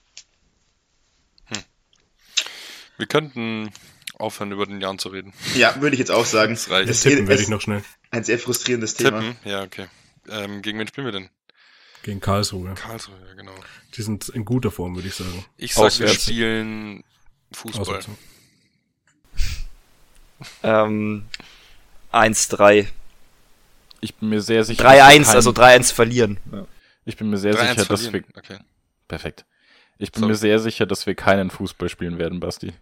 [2.97, 3.71] wir könnten
[4.17, 5.33] aufhören, über den Jan zu reden.
[5.55, 6.53] Ja, würde ich jetzt auch sagen.
[6.53, 6.89] Das reicht.
[6.89, 7.83] Es Tippen ist werde ich noch schnell.
[8.17, 9.19] Ein sehr frustrierendes Thema.
[9.21, 9.37] Tippen?
[9.45, 9.87] Ja, okay.
[10.29, 11.29] Ähm, gegen wen spielen wir denn?
[12.03, 12.73] Gegen Karlsruhe.
[12.75, 13.53] Karlsruhe, ja, genau.
[13.95, 15.45] Die sind in guter Form, würde ich sagen.
[15.57, 16.23] Ich sag, wir Auswärts.
[16.23, 17.03] spielen
[17.51, 17.81] Fußball.
[17.81, 18.07] Auswärts.
[20.63, 21.25] Ähm,
[22.11, 22.87] 1-3.
[24.01, 24.83] Ich bin mir sehr sicher.
[24.83, 26.39] 3-1, dass wir also keinen- 3-1 verlieren.
[27.05, 28.11] Ich bin mir sehr 3-1 sicher, dass wir.
[28.11, 28.33] verlieren.
[28.37, 28.57] Okay.
[29.07, 29.45] Perfekt.
[29.97, 30.27] Ich bin So.
[30.27, 32.73] mir sehr sicher, dass wir keinen Fußball spielen werden, Basti.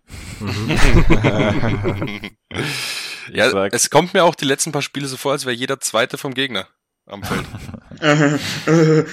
[3.32, 5.80] Ja, sag- es kommt mir auch die letzten paar Spiele so vor, als wäre jeder
[5.80, 6.68] Zweite vom Gegner
[7.06, 7.46] am Feld.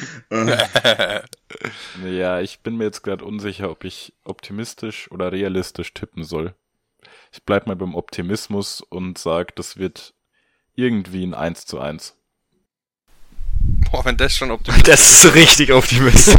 [2.04, 6.54] Ja, ich bin mir jetzt gerade unsicher, ob ich optimistisch oder realistisch tippen soll.
[7.32, 10.14] Ich bleib mal beim Optimismus und sag, das wird
[10.74, 12.16] irgendwie ein 1 zu 1.
[13.90, 16.34] Boah, wenn das schon optimistisch Das ist richtig optimistisch.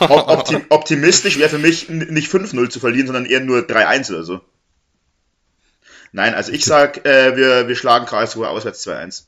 [0.00, 4.40] Optim optimistisch wäre für mich nicht 5-0 zu verlieren, sondern eher nur 3-1 oder so.
[6.12, 9.26] Nein, also ich sag, äh, wir, wir schlagen Karlsruhe auswärts 2-1.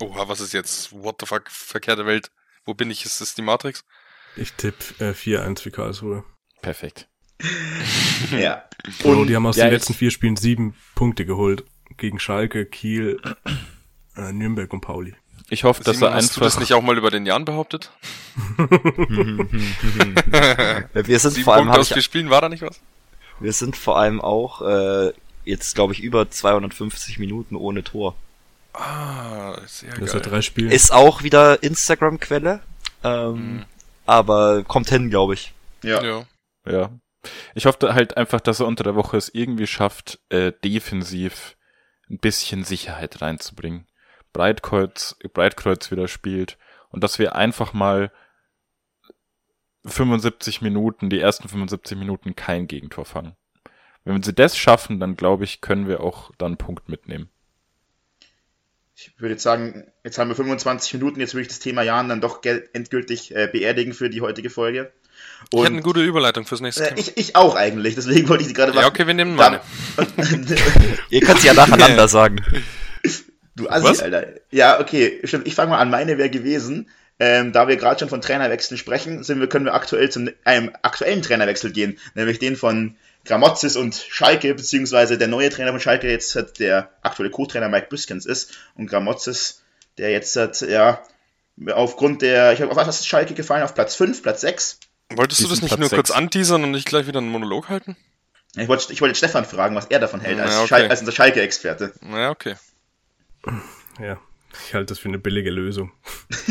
[0.00, 0.92] Oha, was ist jetzt?
[0.92, 1.50] What the fuck?
[1.50, 2.30] Verkehrte Welt.
[2.64, 3.04] Wo bin ich?
[3.04, 3.84] Ist das die Matrix?
[4.36, 6.24] Ich tippe äh, 4-1 für Karlsruhe.
[6.62, 7.08] Perfekt.
[8.30, 8.64] Ja.
[9.00, 11.64] Bro, Und die haben aus ja, den letzten vier Spielen sieben Punkte geholt.
[11.96, 13.20] Gegen Schalke, Kiel,
[14.16, 15.14] äh, Nürnberg und Pauli.
[15.50, 16.60] Ich hoffe, dass Simon, er hast du das einfach.
[16.60, 17.92] nicht auch mal über den Jan behauptet?
[18.56, 19.48] wir
[21.18, 22.80] sind Sieben vor allem, Punkte aus vier Spielen, war da nicht was?
[23.40, 25.12] Wir sind vor allem auch äh,
[25.44, 28.14] jetzt, glaube ich, über 250 Minuten ohne Tor.
[28.72, 30.08] Ah, sehr Das geil.
[30.08, 30.72] sind drei Spiele.
[30.74, 32.60] Ist auch wieder Instagram-Quelle,
[33.04, 33.64] ähm, Mhm.
[34.06, 35.52] aber kommt hin, glaube ich.
[35.82, 36.02] ja.
[36.02, 36.24] Ja.
[36.66, 36.90] Ja.
[37.54, 41.56] Ich hoffe halt einfach, dass er unter der Woche es irgendwie schafft, äh, defensiv
[42.10, 43.86] ein bisschen Sicherheit reinzubringen.
[44.32, 46.58] Breitkreuz, Breitkreuz wieder spielt
[46.90, 48.10] und dass wir einfach mal
[49.84, 53.34] 75 Minuten, die ersten 75 Minuten kein Gegentor fangen.
[54.04, 57.28] Wenn sie das schaffen, dann glaube ich, können wir auch dann einen Punkt mitnehmen.
[58.96, 62.08] Ich würde jetzt sagen, jetzt haben wir 25 Minuten, jetzt würde ich das Thema Jan
[62.08, 64.92] dann doch endgültig äh, beerdigen für die heutige Folge.
[65.50, 66.98] Und ich hätte eine gute Überleitung fürs nächste Thema.
[66.98, 68.82] Ich, ich auch eigentlich, deswegen wollte ich sie gerade machen.
[68.82, 69.60] Ja, okay, wir nehmen meine.
[71.10, 72.36] Ihr könnt sie ja nacheinander sagen.
[73.56, 74.00] Du Assi, Was?
[74.00, 74.26] Alter.
[74.50, 75.46] Ja, okay, stimmt.
[75.46, 75.90] Ich fange mal an.
[75.90, 76.88] Meine wäre gewesen,
[77.20, 80.72] ähm, da wir gerade schon von Trainerwechseln sprechen, sind wir, können wir aktuell zu einem
[80.82, 86.10] aktuellen Trainerwechsel gehen, nämlich den von Gramozis und Schalke, beziehungsweise der neue Trainer von Schalke
[86.10, 89.62] jetzt hat der aktuelle Co-Trainer Mike Biskens ist und Gramozis,
[89.96, 91.02] der jetzt hat, ja,
[91.72, 93.62] aufgrund der, ich habe auf was ist Schalke gefallen?
[93.62, 94.80] Auf Platz 5, Platz 6?
[95.14, 95.96] Wolltest du das nicht Platz nur 6.
[95.96, 97.96] kurz anteasern und nicht gleich wieder einen Monolog halten?
[98.56, 100.68] Ich wollte, ich wollte Stefan fragen, was er davon hält, als, ja, okay.
[100.68, 101.92] Schal als unser Schalke-Experte.
[102.02, 102.56] Ja, okay.
[104.00, 104.18] Ja,
[104.66, 105.92] ich halte das für eine billige Lösung.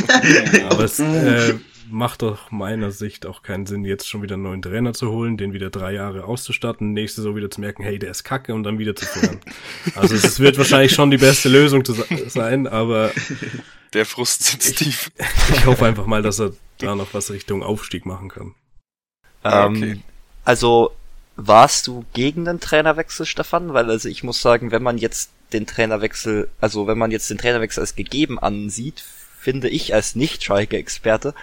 [0.69, 1.55] Aber es äh,
[1.89, 5.37] macht doch meiner Sicht auch keinen Sinn, jetzt schon wieder einen neuen Trainer zu holen,
[5.37, 8.63] den wieder drei Jahre auszustatten, nächste so wieder zu merken, hey, der ist kacke und
[8.63, 9.39] dann wieder zu führen.
[9.95, 11.93] Also es wird wahrscheinlich schon die beste Lösung zu
[12.27, 13.11] sein, aber
[13.93, 15.11] der Frust sitzt tief.
[15.49, 18.55] Ich hoffe einfach mal, dass er da noch was Richtung Aufstieg machen kann.
[19.43, 19.99] Ähm, okay.
[20.45, 20.91] Also
[21.35, 23.73] warst du gegen den Trainerwechsel, Stefan?
[23.73, 27.37] Weil also ich muss sagen, wenn man jetzt den Trainerwechsel, also wenn man jetzt den
[27.37, 29.03] Trainerwechsel als gegeben ansieht,
[29.39, 31.33] finde ich als Nicht-Schalke-Experte,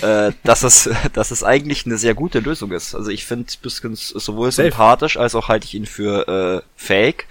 [0.00, 2.94] äh, dass es, dass es eigentlich eine sehr gute Lösung ist.
[2.94, 4.70] Also ich finde Biskens sowohl Safe.
[4.70, 7.26] sympathisch als auch halte ich ihn für äh, fähig.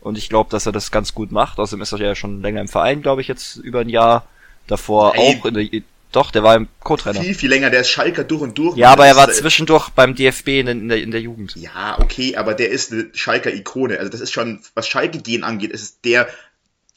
[0.00, 1.58] Und ich glaube, dass er das ganz gut macht.
[1.58, 4.26] Außerdem ist er ja schon länger im Verein, glaube ich, jetzt über ein Jahr.
[4.66, 5.40] Davor Nein.
[5.40, 7.20] auch in der, doch, der war im Co-Trainer.
[7.20, 8.76] Viel, viel länger, der ist Schalker durch und durch.
[8.76, 11.54] Ja, aber er war zwischendurch beim DFB in, in, der, in der Jugend.
[11.56, 13.98] Ja, okay, aber der ist eine Schalker-Ikone.
[13.98, 16.28] Also das ist schon, was Schalke-Gehen angeht, ist der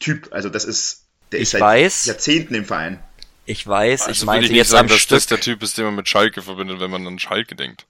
[0.00, 0.28] Typ.
[0.32, 2.98] Also das ist, der ich ist seit weiß, Jahrzehnten im Verein.
[3.46, 5.16] Ich weiß, also ich meinte ich jetzt sagen, am dass Stück.
[5.16, 7.86] das der Typ ist, den man mit Schalke verbindet, wenn man an Schalke denkt.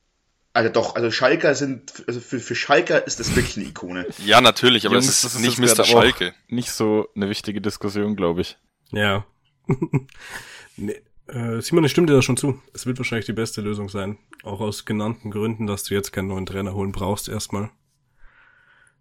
[0.53, 4.07] Also doch, also Schalker sind, also für, für Schalker ist das wirklich eine Ikone.
[4.25, 5.85] Ja, natürlich, aber Jungs, es ist, ist nicht Mr.
[5.85, 6.33] Schalke.
[6.49, 8.57] Nicht so eine wichtige Diskussion, glaube ich.
[8.93, 9.27] Ja.
[10.77, 11.01] nee.
[11.27, 12.61] Äh, Simon, ich stimme dir da schon zu.
[12.73, 14.19] Es wird wahrscheinlich die beste Lösung sein.
[14.43, 17.71] Auch aus genannten Gründen, dass du jetzt keinen neuen Trainer holen brauchst erstmal.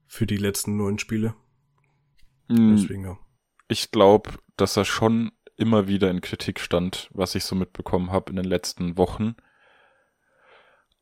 [0.08, 1.36] Für die letzten neun Spiele.
[2.48, 2.76] Mhm.
[2.76, 3.18] Deswegen ja.
[3.68, 8.30] Ich glaube, dass er schon immer wieder in Kritik stand, was ich so mitbekommen habe
[8.30, 9.36] in den letzten Wochen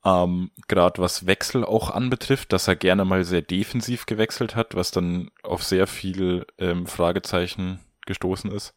[0.04, 4.92] ähm, Gerade was Wechsel auch anbetrifft, dass er gerne mal sehr defensiv gewechselt hat, was
[4.92, 8.76] dann auf sehr viel ähm, Fragezeichen gestoßen ist.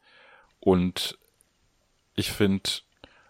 [0.60, 1.18] Und
[2.14, 2.70] ich finde,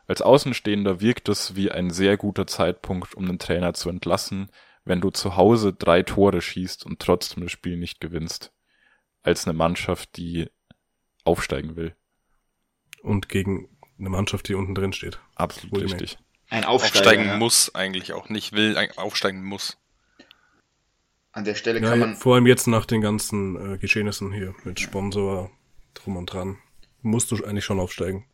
[0.06, 4.50] als Außenstehender wirkt es wie ein sehr guter Zeitpunkt, um den Trainer zu entlassen,
[4.84, 8.52] wenn du zu Hause drei Tore schießt und trotzdem das Spiel nicht gewinnst.
[9.22, 10.50] Als eine Mannschaft, die
[11.24, 11.96] aufsteigen will.
[13.02, 13.68] Und gegen
[13.98, 15.18] eine Mannschaft, die unten drin steht.
[15.34, 16.18] Absolut richtig.
[16.50, 17.36] Ein Aufsteiger, aufsteigen ja.
[17.38, 19.78] muss eigentlich auch nicht will, aufsteigen muss.
[21.32, 22.16] An der Stelle kann ja, man.
[22.16, 25.50] Vor allem jetzt nach den ganzen äh, Geschehnissen hier mit Sponsor
[25.94, 26.58] drum und dran.
[27.00, 28.26] Musst du eigentlich schon aufsteigen.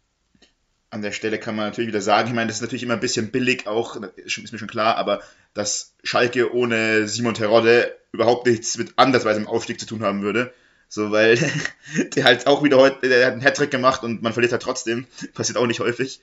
[0.91, 3.01] An der Stelle kann man natürlich wieder sagen, ich meine, das ist natürlich immer ein
[3.01, 5.23] bisschen billig auch, ist mir schon klar, aber
[5.55, 10.53] dass Schalke ohne Simon Terodde überhaupt nichts mit andersweise im Aufstieg zu tun haben würde.
[10.89, 11.39] So, weil
[12.17, 15.07] der halt auch wieder heute, der hat einen Hattrick gemacht und man verliert halt trotzdem.
[15.35, 16.21] Passiert auch nicht häufig.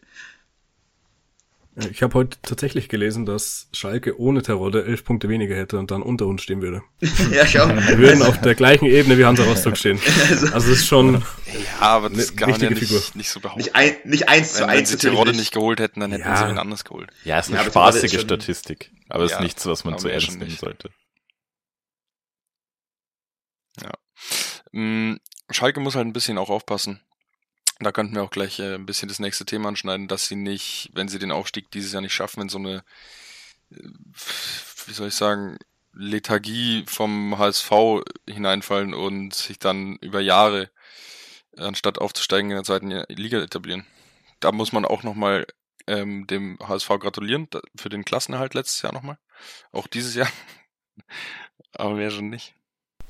[1.92, 6.02] Ich habe heute tatsächlich gelesen, dass Schalke ohne Terodde elf Punkte weniger hätte und dann
[6.02, 6.82] unter uns stehen würde.
[7.32, 7.68] ja, schau.
[7.68, 10.00] Wir würden auf der gleichen Ebene wie Hansa Rostock stehen.
[10.30, 11.22] Also, also das ist schon ja,
[11.80, 13.00] aber das kann man ja nicht, Figur.
[13.14, 13.60] nicht so behaupten.
[13.60, 14.92] Nicht, ein, nicht eins zu wenn, eins.
[14.92, 16.38] Wenn sie Terodde nicht geholt hätten, dann hätten ja.
[16.38, 17.12] sie wen anders geholt.
[17.24, 18.92] Ja, ist eine ja, spaßige ist Statistik.
[19.08, 20.90] Aber es ja, ist nichts, was man zu ernst nehmen sollte.
[23.84, 23.92] Ja.
[24.72, 25.18] Mm,
[25.52, 27.02] Schalke muss halt ein bisschen auch aufpassen
[27.80, 30.90] da könnten wir auch gleich äh, ein bisschen das nächste Thema anschneiden, dass sie nicht,
[30.94, 32.84] wenn sie den Aufstieg dieses Jahr nicht schaffen, in so eine,
[33.72, 33.76] äh,
[34.88, 35.58] wie soll ich sagen,
[35.94, 37.72] Lethargie vom HSV
[38.28, 40.70] hineinfallen und sich dann über Jahre,
[41.58, 43.88] anstatt aufzusteigen, in der zweiten Liga etablieren.
[44.40, 45.48] Da muss man auch nochmal
[45.88, 49.18] ähm, dem HSV gratulieren für den Klassenerhalt letztes Jahr nochmal.
[49.72, 50.30] Auch dieses Jahr.
[51.74, 52.54] Aber mehr schon nicht.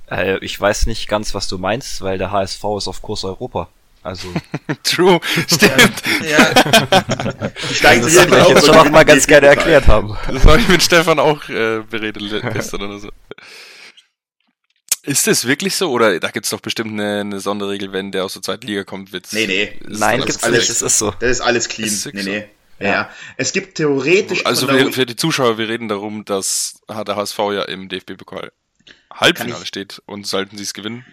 [0.09, 3.69] Äh, ich weiß nicht ganz, was du meinst, weil der HSV ist auf Kurs Europa.
[4.03, 4.33] Also.
[4.83, 6.01] True, stimmt.
[6.29, 6.53] ja.
[7.69, 10.17] Die steigen das sollte ich jetzt schon noch mal ganz gerne erklärt haben.
[10.31, 13.09] Das habe ich mit Stefan auch äh, beredet gestern oder so.
[15.03, 15.91] Ist das wirklich so?
[15.91, 19.13] Oder da gibt's doch bestimmt eine, eine Sonderregel, wenn der aus der zweiten Liga kommt,
[19.13, 19.31] wird's.
[19.33, 19.79] Nee, nee.
[19.87, 21.11] Nein, gibt's alles, nicht, das ist so.
[21.19, 21.87] Das ist alles clean.
[21.87, 22.45] Ist nee, nee.
[22.79, 22.87] Ja.
[22.87, 23.09] ja.
[23.37, 24.45] Es gibt theoretisch.
[24.45, 28.51] Also für, für, die Zuschauer, wir reden darum, dass der HSV ja im DFB-Pokal
[29.13, 31.05] Halbfinale steht und sollten sie es gewinnen,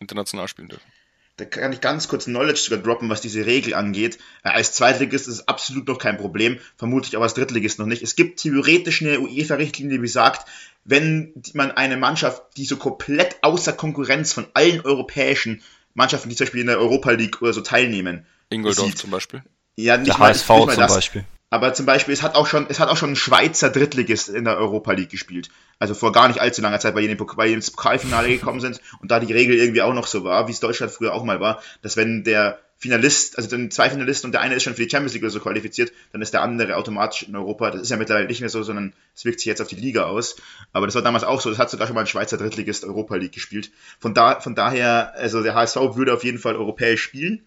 [0.00, 0.97] international spielen dürfen
[1.38, 4.18] da kann ich ganz kurz Knowledge sogar droppen, was diese Regel angeht.
[4.42, 8.02] Äh, als Zweitligist ist es absolut noch kein Problem, vermutlich auch als Drittligist noch nicht.
[8.02, 10.48] Es gibt theoretisch eine UEFA-Richtlinie, die sagt,
[10.84, 15.62] wenn man eine Mannschaft, die so komplett außer Konkurrenz von allen europäischen
[15.94, 19.42] Mannschaften, die zum Beispiel in der Europa League oder so teilnehmen, Ingoldorf sieht, zum Beispiel.
[19.76, 20.94] Ja, nicht der mal, HSV nicht mal zum das.
[20.94, 21.24] Beispiel.
[21.50, 24.44] Aber zum Beispiel, es hat auch schon, es hat auch schon ein Schweizer Drittligist in
[24.44, 25.48] der Europa League gespielt.
[25.78, 29.18] Also vor gar nicht allzu langer Zeit, weil die ins Pokalfinale gekommen sind und da
[29.20, 31.96] die Regel irgendwie auch noch so war, wie es Deutschland früher auch mal war, dass
[31.96, 35.12] wenn der Finalist, also dann zwei Finalisten und der eine ist schon für die Champions
[35.12, 37.72] League oder so qualifiziert, dann ist der andere automatisch in Europa.
[37.72, 40.04] Das ist ja mittlerweile nicht mehr so, sondern es wirkt sich jetzt auf die Liga
[40.04, 40.36] aus.
[40.72, 41.50] Aber das war damals auch so.
[41.50, 43.72] Das hat sogar schon mal ein Schweizer Drittligist Europa League gespielt.
[43.98, 47.42] Von da, von daher, also der HSV würde auf jeden Fall europäisch spielen.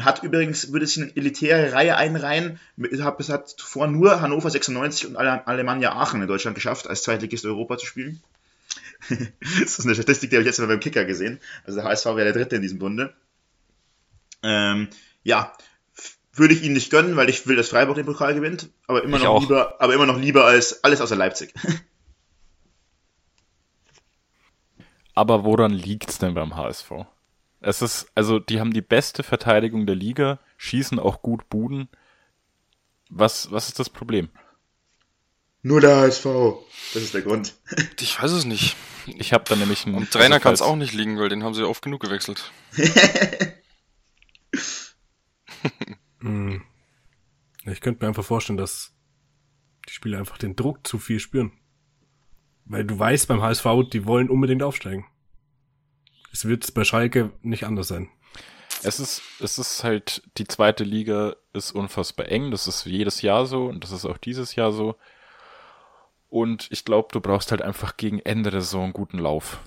[0.00, 2.60] Hat übrigens, würde sich eine elitäre Reihe einreihen.
[2.90, 7.78] Es hat zuvor nur Hannover 96 und Alemannia Aachen in Deutschland geschafft, als Zweitligist Europa
[7.78, 8.22] zu spielen.
[9.08, 11.40] das ist eine Statistik, die habe ich jetzt mal beim Kicker gesehen.
[11.64, 13.14] Also der HSV wäre der Dritte in diesem Bunde.
[14.42, 14.88] Ähm,
[15.24, 15.52] ja,
[16.32, 19.16] würde ich ihn nicht gönnen, weil ich will, dass Freiburg den Pokal gewinnt, aber immer
[19.16, 19.40] ich noch auch.
[19.40, 21.52] lieber, aber immer noch lieber als alles außer Leipzig.
[25.14, 26.90] aber woran liegt's denn beim HSV?
[27.60, 31.88] Es ist, also, die haben die beste Verteidigung der Liga, schießen auch gut Buden.
[33.10, 34.28] Was, was ist das Problem?
[35.62, 36.24] Nur der HSV.
[36.94, 37.54] Das ist der Grund.
[38.00, 38.76] Ich weiß es nicht.
[39.06, 39.96] Ich habe da nämlich einen.
[39.96, 42.52] Am Trainer kann es auch nicht liegen, weil den haben sie oft genug gewechselt.
[46.20, 46.62] Hm.
[47.64, 48.92] Ich könnte mir einfach vorstellen, dass
[49.88, 51.52] die Spieler einfach den Druck zu viel spüren.
[52.64, 55.06] Weil du weißt beim HSV, die wollen unbedingt aufsteigen.
[56.32, 58.08] Es wird bei Schalke nicht anders sein.
[58.82, 62.50] Es ist, es ist halt, die zweite Liga ist unfassbar eng.
[62.50, 64.96] Das ist jedes Jahr so und das ist auch dieses Jahr so.
[66.28, 69.58] Und ich glaube, du brauchst halt einfach gegen Ende der Saison einen guten Lauf.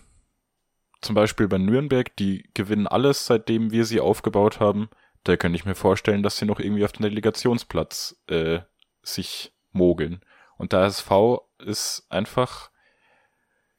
[1.02, 4.90] Zum Beispiel bei Nürnberg, die gewinnen alles, seitdem wir sie aufgebaut haben
[5.24, 8.60] da könnte ich mir vorstellen, dass sie noch irgendwie auf den Relegationsplatz äh,
[9.04, 10.22] sich mogeln.
[10.58, 12.72] Und der SV ist einfach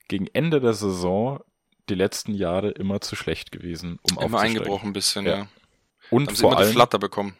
[0.09, 1.42] gegen Ende der Saison
[1.88, 5.37] die letzten Jahre immer zu schlecht gewesen, um Immer eingebrochen ein bisschen, ja.
[5.37, 5.49] ja.
[6.11, 7.37] Und Haben vor allem, Flatter bekommen.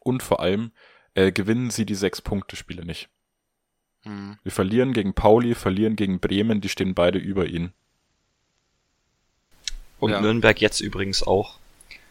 [0.00, 0.72] Und vor allem
[1.14, 3.08] äh, gewinnen sie die Sechs-Punkte-Spiele nicht.
[4.02, 4.38] Hm.
[4.42, 7.72] Wir verlieren gegen Pauli, verlieren gegen Bremen, die stehen beide über ihnen.
[9.98, 10.20] Und ja.
[10.20, 11.58] Nürnberg jetzt übrigens auch.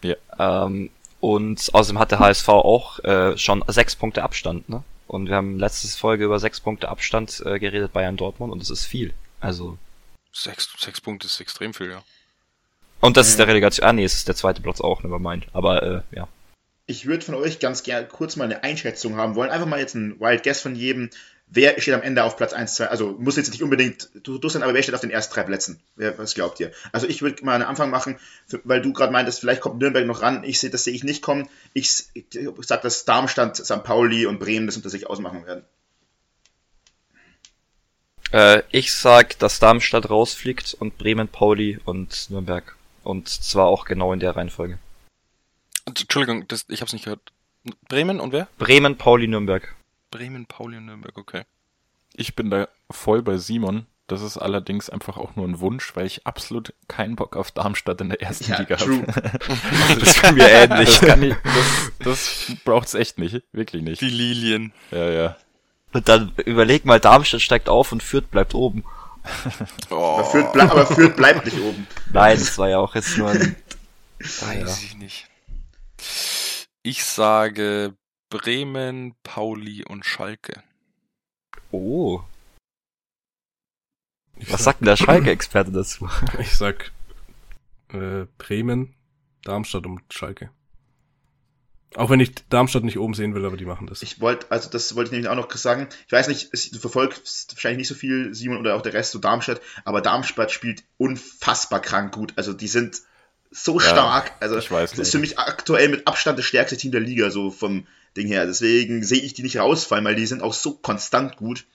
[0.03, 0.15] Ja.
[0.39, 4.83] Ähm, und außerdem hat der HSV auch äh, schon sechs Punkte Abstand, ne?
[5.07, 8.69] Und wir haben letztes Folge über sechs Punkte Abstand äh, geredet, Bayern Dortmund, und das
[8.69, 9.13] ist viel.
[9.39, 9.77] Also.
[10.35, 12.03] Sechs, sechs Punkte ist extrem viel, ja.
[12.99, 13.87] Und das äh, ist der Relegation.
[13.87, 15.47] Ah, nee, es ist der zweite Platz auch, never mind.
[15.53, 16.27] Aber äh, ja.
[16.87, 19.49] Ich würde von euch ganz gerne kurz mal eine Einschätzung haben wollen.
[19.49, 21.09] Einfach mal jetzt ein Wild Guess von jedem
[21.47, 24.63] wer steht am Ende auf Platz 1, 2, also muss jetzt nicht unbedingt du sein,
[24.63, 25.79] aber wer steht auf den ersten drei Plätzen?
[25.95, 26.71] Wer, was glaubt ihr?
[26.91, 28.17] Also ich würde mal einen Anfang machen,
[28.47, 30.43] für, weil du gerade meintest, vielleicht kommt Nürnberg noch ran.
[30.43, 31.47] Ich sehe, das sehe ich nicht kommen.
[31.73, 32.25] Ich, ich
[32.61, 33.83] sage, dass Darmstadt, St.
[33.83, 35.63] Pauli und Bremen das unter sich ausmachen werden.
[38.31, 42.75] Äh, ich sag, dass Darmstadt rausfliegt und Bremen, Pauli und Nürnberg.
[43.03, 44.79] Und zwar auch genau in der Reihenfolge.
[45.85, 47.31] Entschuldigung, das, ich habe es nicht gehört.
[47.87, 48.47] Bremen und wer?
[48.57, 49.75] Bremen, Pauli, Nürnberg.
[50.11, 51.43] Bremen, Pauli und Nürnberg, okay.
[52.13, 53.85] Ich bin da voll bei Simon.
[54.07, 58.01] Das ist allerdings einfach auch nur ein Wunsch, weil ich absolut keinen Bock auf Darmstadt
[58.01, 59.03] in der ersten ja, Liga habe.
[59.99, 60.99] das ist mir ähnlich.
[60.99, 64.01] Das, das, das braucht's echt nicht, wirklich nicht.
[64.01, 64.73] Die Lilien.
[64.91, 65.37] Ja, ja.
[65.95, 68.83] Und dann überleg mal, Darmstadt steigt auf und Fürth bleibt oben.
[69.89, 69.95] Oh.
[69.95, 71.87] Aber, Fürth bleib, aber Fürth bleibt nicht oben.
[72.11, 73.55] Nein, das war ja auch jetzt nur ein...
[74.19, 75.29] Weiß ich nicht.
[76.83, 77.95] Ich sage
[78.29, 80.63] Bremen, Pauli und Schalke.
[81.71, 82.21] Oh.
[84.35, 86.09] Ich Was sagt denn der Schalke-Experte dazu?
[86.39, 86.91] Ich sag
[87.93, 88.93] äh, Bremen,
[89.45, 90.49] Darmstadt und Schalke.
[91.95, 94.01] Auch wenn ich Darmstadt nicht oben sehen will, aber die machen das.
[94.01, 95.87] Ich wollte, also das wollte ich nämlich auch noch sagen.
[96.07, 99.19] Ich weiß nicht, du verfolgst wahrscheinlich nicht so viel, Simon oder auch der Rest, so
[99.19, 102.33] Darmstadt, aber Darmstadt spielt unfassbar krank gut.
[102.35, 103.01] Also die sind
[103.51, 104.33] so ja, stark.
[104.41, 107.29] Also ich weiß das ist für mich aktuell mit Abstand das stärkste Team der Liga,
[107.31, 108.45] so vom Ding her.
[108.45, 111.65] Deswegen sehe ich die nicht rausfallen, weil die sind auch so konstant gut.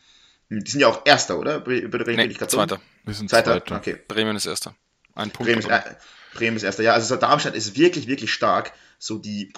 [0.51, 1.61] Die sind ja auch Erster, oder?
[1.61, 2.81] Be nee, Zweiter.
[3.05, 3.53] Wir sind Zweiter.
[3.53, 3.77] Zweiter.
[3.77, 3.97] Okay.
[4.09, 4.75] Bremen ist Erster.
[5.15, 5.51] Ein Punkt.
[5.51, 5.95] Bremen ist, äh,
[6.35, 6.83] Bremen ist Erster.
[6.83, 8.73] Ja, also Darmstadt ist wirklich, wirklich stark.
[8.99, 9.53] So die.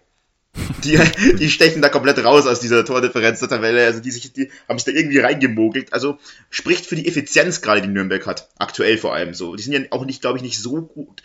[0.84, 0.99] Die,
[1.39, 4.80] die stechen da komplett raus aus dieser Tordifferenz der Tabelle, also die, sich, die haben
[4.80, 5.93] sich da irgendwie reingemogelt.
[5.93, 6.17] Also
[6.49, 9.55] spricht für die Effizienz gerade, die Nürnberg hat, aktuell vor allem so.
[9.55, 11.22] Die sind ja auch nicht, glaube ich, nicht so gut.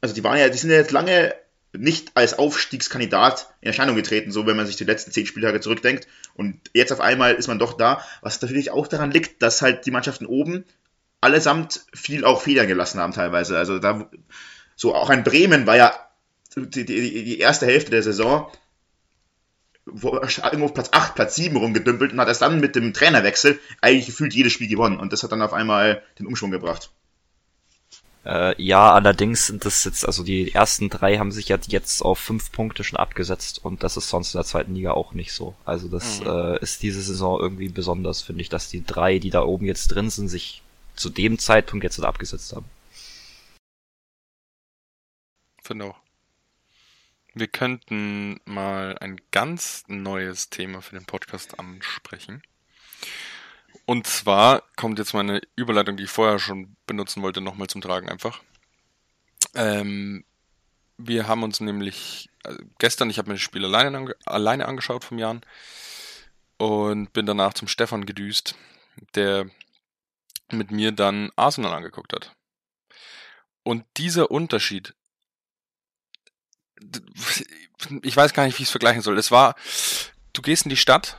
[0.00, 1.34] Also die waren ja, die sind ja jetzt lange
[1.72, 6.06] nicht als Aufstiegskandidat in Erscheinung getreten, so wenn man sich die letzten zehn Spieltage zurückdenkt.
[6.34, 9.84] Und jetzt auf einmal ist man doch da, was natürlich auch daran liegt, dass halt
[9.84, 10.64] die Mannschaften oben
[11.20, 13.58] allesamt viel auch Federn gelassen haben teilweise.
[13.58, 14.08] Also da,
[14.76, 15.94] so auch ein Bremen war ja
[16.56, 18.50] die, die, die erste Hälfte der Saison
[19.92, 23.58] wo, irgendwo auf Platz 8, Platz 7 rumgedümpelt und hat erst dann mit dem Trainerwechsel
[23.80, 24.98] eigentlich gefühlt jedes Spiel gewonnen.
[24.98, 26.90] Und das hat dann auf einmal den Umschwung gebracht.
[28.24, 32.18] Äh, ja, allerdings sind das jetzt, also die ersten drei haben sich jetzt, jetzt auf
[32.18, 35.54] fünf Punkte schon abgesetzt und das ist sonst in der zweiten Liga auch nicht so.
[35.64, 36.26] Also das Mhm.
[36.26, 39.88] äh, ist diese Saison irgendwie besonders, finde ich, dass die drei, die da oben jetzt
[39.88, 40.62] drin sind, sich
[40.94, 42.66] zu dem Zeitpunkt jetzt abgesetzt haben.
[45.62, 46.00] Finde auch.
[47.34, 52.42] Wir könnten mal ein ganz neues Thema für den Podcast ansprechen.
[53.88, 58.10] Und zwar kommt jetzt meine Überleitung, die ich vorher schon benutzen wollte, nochmal zum Tragen
[58.10, 58.42] einfach.
[59.54, 60.26] Ähm,
[60.98, 65.16] wir haben uns nämlich also gestern, ich habe mir das Spiel alleine, alleine angeschaut vom
[65.16, 65.40] Jan
[66.58, 68.56] und bin danach zum Stefan gedüst,
[69.14, 69.48] der
[70.52, 72.36] mit mir dann Arsenal angeguckt hat.
[73.62, 74.94] Und dieser Unterschied
[78.02, 79.16] ich weiß gar nicht, wie ich es vergleichen soll.
[79.16, 79.54] Es war,
[80.34, 81.18] du gehst in die Stadt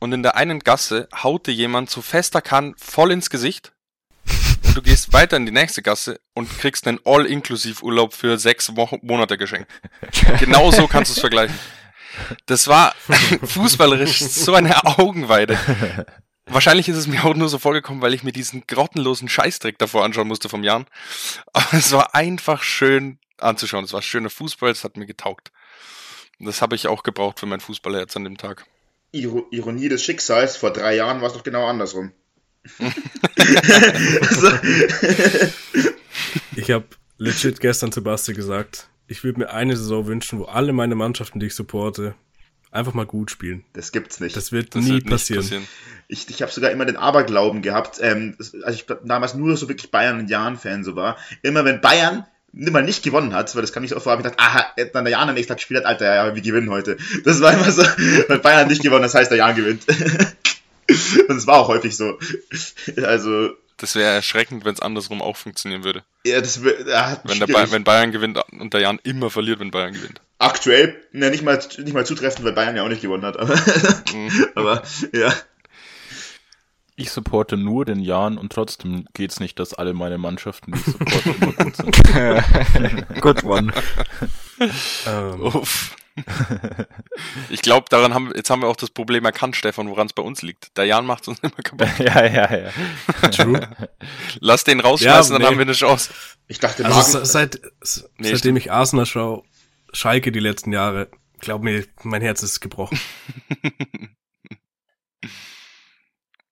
[0.00, 3.72] und in der einen Gasse haut dir jemand so fester kann voll ins Gesicht
[4.70, 8.98] und du gehst weiter in die nächste Gasse und kriegst einen All-Inklusiv-Urlaub für sechs Wochen,
[9.02, 9.70] Monate geschenkt.
[10.38, 11.58] Genau so kannst du es vergleichen.
[12.46, 12.94] Das war
[13.42, 15.58] fußballerisch so eine Augenweide.
[16.46, 20.04] Wahrscheinlich ist es mir auch nur so vorgekommen, weil ich mir diesen grottenlosen Scheißdreck davor
[20.04, 20.86] anschauen musste vom Jan.
[21.52, 23.84] Aber es war einfach schön anzuschauen.
[23.84, 25.50] Es war schöner Fußball, es hat mir getaugt.
[26.38, 28.66] Das habe ich auch gebraucht für mein Fußballherz an dem Tag.
[29.12, 32.12] Iro Ironie des Schicksals, vor drei Jahren war es doch genau andersrum.
[36.56, 36.84] Ich habe
[37.18, 41.40] legit gestern zu Basti gesagt, ich würde mir eine Saison wünschen, wo alle meine Mannschaften,
[41.40, 42.14] die ich supporte,
[42.70, 43.64] einfach mal gut spielen.
[43.72, 44.36] das gibt's nicht.
[44.36, 45.66] Das wird Das nie wird nicht passieren.
[46.08, 49.90] Ich, ich habe sogar immer den Aberglauben gehabt, ähm, als ich damals nur so wirklich
[49.90, 51.16] Bayern und Jan-Fan so war.
[51.42, 54.22] Immer wenn Bayern immer nicht gewonnen hat, weil das kann ich so oft vor, ich
[54.22, 56.96] gedacht, aha, dann der Jan am nächsten Tag gespielt hat, Alter, ja, wir gewinnen heute.
[57.24, 57.82] Das war immer so,
[58.28, 59.82] wenn Bayern nicht gewonnen, das heißt, der Jan gewinnt.
[61.28, 62.18] und es war auch häufig so.
[63.04, 66.02] Also, Das wäre erschreckend, wenn es andersrum auch funktionieren würde.
[66.26, 69.70] ja, das wär- ja, Wenn, ba wenn Bayern gewinnt und der Jan immer verliert, wenn
[69.70, 70.20] Bayern gewinnt.
[70.38, 73.54] aktuell, ne, nicht mal, nicht mal zutreffend, weil Bayern ja auch nicht gewonnen hat, aber,
[74.12, 74.46] Mhm.
[74.56, 74.82] aber
[75.12, 75.32] ja.
[77.00, 80.84] Ich supporte nur den Jan und trotzdem geht's nicht, dass alle meine Mannschaften, die ich
[80.86, 82.02] supporte, immer gut sind.
[83.22, 83.72] Good one.
[85.06, 85.96] Ähm, Uff.
[87.48, 90.22] Ich glaube, daran haben jetzt haben wir auch das Problem erkannt, Stefan, woran es bei
[90.22, 90.76] uns liegt.
[90.76, 91.88] Der Jan macht uns immer kaputt.
[91.98, 93.28] ja, ja, ja.
[93.30, 93.60] true.
[94.40, 95.46] Lass den rausschmeißen, Ja, dann nee.
[95.46, 96.12] haben wir eine Chance.
[96.48, 97.60] Ich dachte, Also seit,
[98.18, 99.44] Nee, seitdem ich Arsenal schaue,
[99.92, 103.00] Schalke die letzten Jahre, glaub mir, mein Herz ist gebrochen.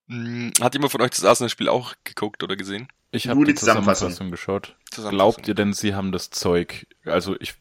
[0.08, 2.88] Hm, Hat jemand von euch das Arsenal-Spiel auch geguckt oder gesehen?
[3.10, 4.10] Ich Nur habe die die Zusammenfassung.
[4.10, 4.76] Zusammenfassung geschaut.
[4.90, 5.10] Zusammenfassung.
[5.10, 6.86] Glaubt ihr denn, sie haben das Zeug?
[7.04, 7.54] Also ich,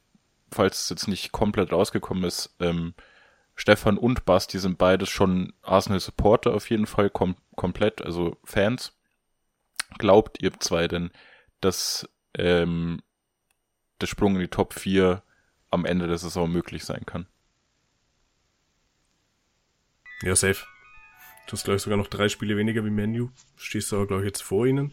[0.52, 2.94] falls es jetzt nicht komplett rausgekommen ist, ähm,
[3.56, 8.94] Stefan und Basti sind beides schon Arsenal-Supporter auf jeden Fall, kom komplett, also Fans.
[9.98, 11.12] Glaubt ihr zwei denn,
[11.60, 13.02] dass ähm,
[14.00, 15.24] der Sprung in die Top 4
[15.72, 17.26] am Ende der Saison möglich sein kann?
[20.22, 20.66] Ja, safe.
[21.48, 23.30] Du hast, glaube ich, sogar noch drei Spiele weniger wie Menu.
[23.56, 24.92] Stehst du aber, glaube ich, jetzt vor ihnen.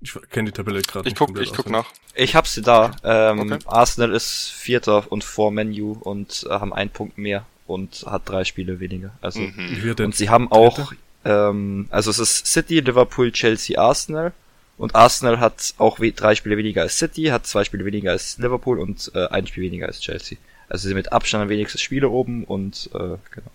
[0.00, 1.86] Ich kenne die Tabelle gerade Ich nicht guck, komplett ich guck nach.
[2.14, 2.96] Ich hab sie da.
[3.04, 3.58] Ähm, Okay.
[3.66, 8.44] Arsenal ist Vierter und vor Menu und äh, haben einen Punkt mehr und hat drei
[8.44, 9.12] Spiele weniger.
[9.20, 9.76] Also Mhm.
[9.76, 10.92] Wie wird denn und sie haben auch
[11.24, 14.32] ähm, also es ist City, Liverpool, Chelsea, Arsenal.
[14.78, 18.80] Und Arsenal hat auch drei Spiele weniger als City, hat zwei Spiele weniger als Liverpool
[18.80, 20.38] und äh, ein Spiel weniger als Chelsea.
[20.68, 22.98] Also sie sind mit Abstand am wenigsten Spiele oben und äh,
[23.30, 23.50] genau.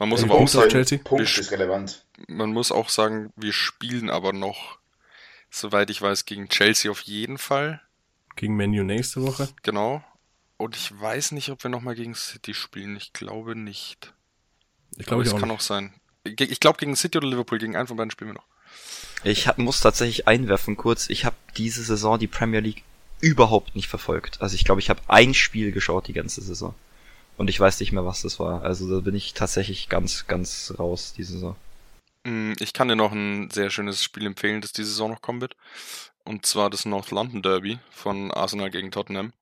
[0.00, 0.98] Man muss aber auch sagen, Chelsea?
[0.98, 2.04] Punkt Wir- ist relevant.
[2.26, 4.78] man muss auch sagen, wir spielen aber noch,
[5.50, 7.80] soweit ich weiß, gegen Chelsea auf jeden Fall.
[8.34, 9.48] Gegen Menu nächste Woche.
[9.62, 10.02] Genau.
[10.56, 12.96] Und ich weiß nicht, ob wir nochmal gegen City spielen.
[12.96, 14.12] Ich glaube nicht.
[14.98, 15.58] Ich glaube es auch kann nicht.
[15.58, 15.92] auch sein.
[16.24, 18.46] Ich glaube gegen City oder Liverpool, gegen einen von beiden spielen wir noch.
[19.22, 22.84] Ich hab, muss tatsächlich einwerfen kurz, ich habe diese Saison die Premier League
[23.20, 24.40] überhaupt nicht verfolgt.
[24.40, 26.74] Also ich glaube, ich habe ein Spiel geschaut die ganze Saison.
[27.40, 28.64] Und ich weiß nicht mehr, was das war.
[28.64, 31.56] Also da bin ich tatsächlich ganz, ganz raus diese Saison.
[32.24, 35.40] Mm, Ich kann dir noch ein sehr schönes Spiel empfehlen, das diese Saison noch kommen
[35.40, 35.56] wird.
[36.22, 39.32] Und zwar das North London Derby von Arsenal gegen Tottenham.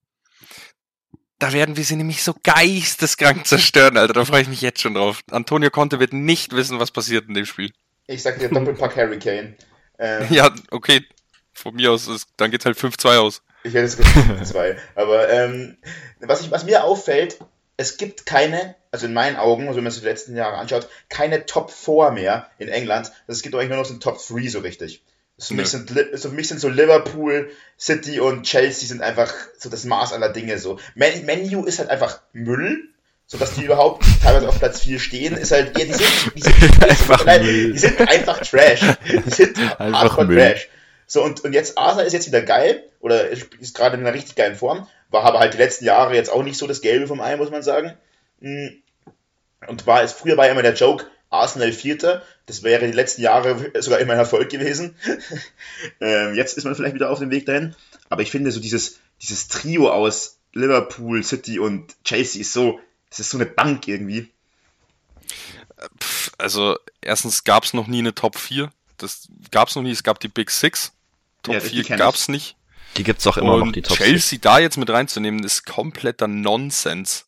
[1.40, 4.12] Da werden wir sie nämlich so geisteskrank zerstören, Alter.
[4.12, 5.22] Da freue ich mich jetzt schon drauf.
[5.32, 7.72] Antonio Conte wird nicht wissen, was passiert in dem Spiel.
[8.06, 9.56] Ich sag dir Doppelpack Harry Kane.
[9.98, 11.04] Ähm, Ja, okay.
[11.52, 13.42] Von mir aus, ist, dann geht's halt 5-2 aus.
[13.64, 14.78] Ich hätte es gesagt, zwei.
[14.94, 15.78] Aber ähm,
[16.20, 17.40] was, ich, was mir auffällt,
[17.78, 20.86] es gibt keine, also in meinen Augen, also wenn man sich die letzten Jahre anschaut,
[21.08, 23.10] keine Top 4 mehr in England.
[23.26, 25.02] Es gibt eigentlich nur noch so ein Top 3 so richtig.
[25.38, 25.78] Also für, mich Nö.
[25.78, 29.84] sind, Li- also für mich sind so Liverpool, City und Chelsea sind einfach so das
[29.84, 30.78] Maß aller Dinge so.
[30.96, 32.88] Man, Menu ist halt einfach Müll,
[33.28, 36.82] sodass die überhaupt teilweise auf Platz 4 stehen, ist halt, ja, die sind, die sind
[36.82, 37.72] Einfach Müll.
[37.72, 38.80] die sind einfach Trash.
[39.06, 40.16] Die sind Einfach.
[40.26, 40.68] Trash.
[41.06, 44.34] So, und, und jetzt Arsenal ist jetzt wieder geil, oder ist gerade in einer richtig
[44.34, 47.20] geilen Form, war aber halt die letzten Jahre jetzt auch nicht so das Gelbe vom
[47.20, 47.94] Ei, muss man sagen.
[48.40, 48.68] Mm.
[49.66, 53.22] Und war es, früher war ja immer der Joke, Arsenal Vierter, das wäre die letzten
[53.22, 54.96] Jahre sogar immer ein Erfolg gewesen.
[56.00, 57.74] ähm, jetzt ist man vielleicht wieder auf dem Weg dahin.
[58.08, 62.80] Aber ich finde so dieses, dieses Trio aus Liverpool, City und Chelsea ist so,
[63.10, 64.30] das ist so eine Bank irgendwie.
[66.38, 68.72] Also, erstens gab's noch nie eine Top 4.
[68.96, 69.90] Das gab's noch nie.
[69.90, 70.92] Es gab die Big Six.
[71.42, 71.98] Top Ja, die 4 kenn ich.
[71.98, 72.56] gab's nicht.
[72.98, 76.28] Die gibt's auch immer und noch, die Top Chelsea da jetzt mit reinzunehmen, ist kompletter
[76.28, 77.24] Nonsens.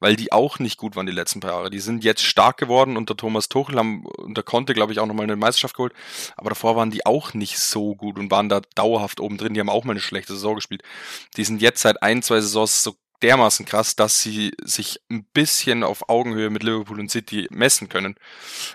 [0.00, 1.70] Weil die auch nicht gut waren die letzten paar Jahre.
[1.70, 5.26] Die sind jetzt stark geworden unter Thomas Tuchel, haben unter Conte, glaube ich, auch nochmal
[5.26, 5.92] eine Meisterschaft geholt.
[6.36, 9.54] Aber davor waren die auch nicht so gut und waren da dauerhaft oben drin.
[9.54, 10.82] Die haben auch mal eine schlechte Saison gespielt.
[11.36, 15.84] Die sind jetzt seit ein, zwei Saisons so dermaßen krass, dass sie sich ein bisschen
[15.84, 18.16] auf Augenhöhe mit Liverpool und City messen können.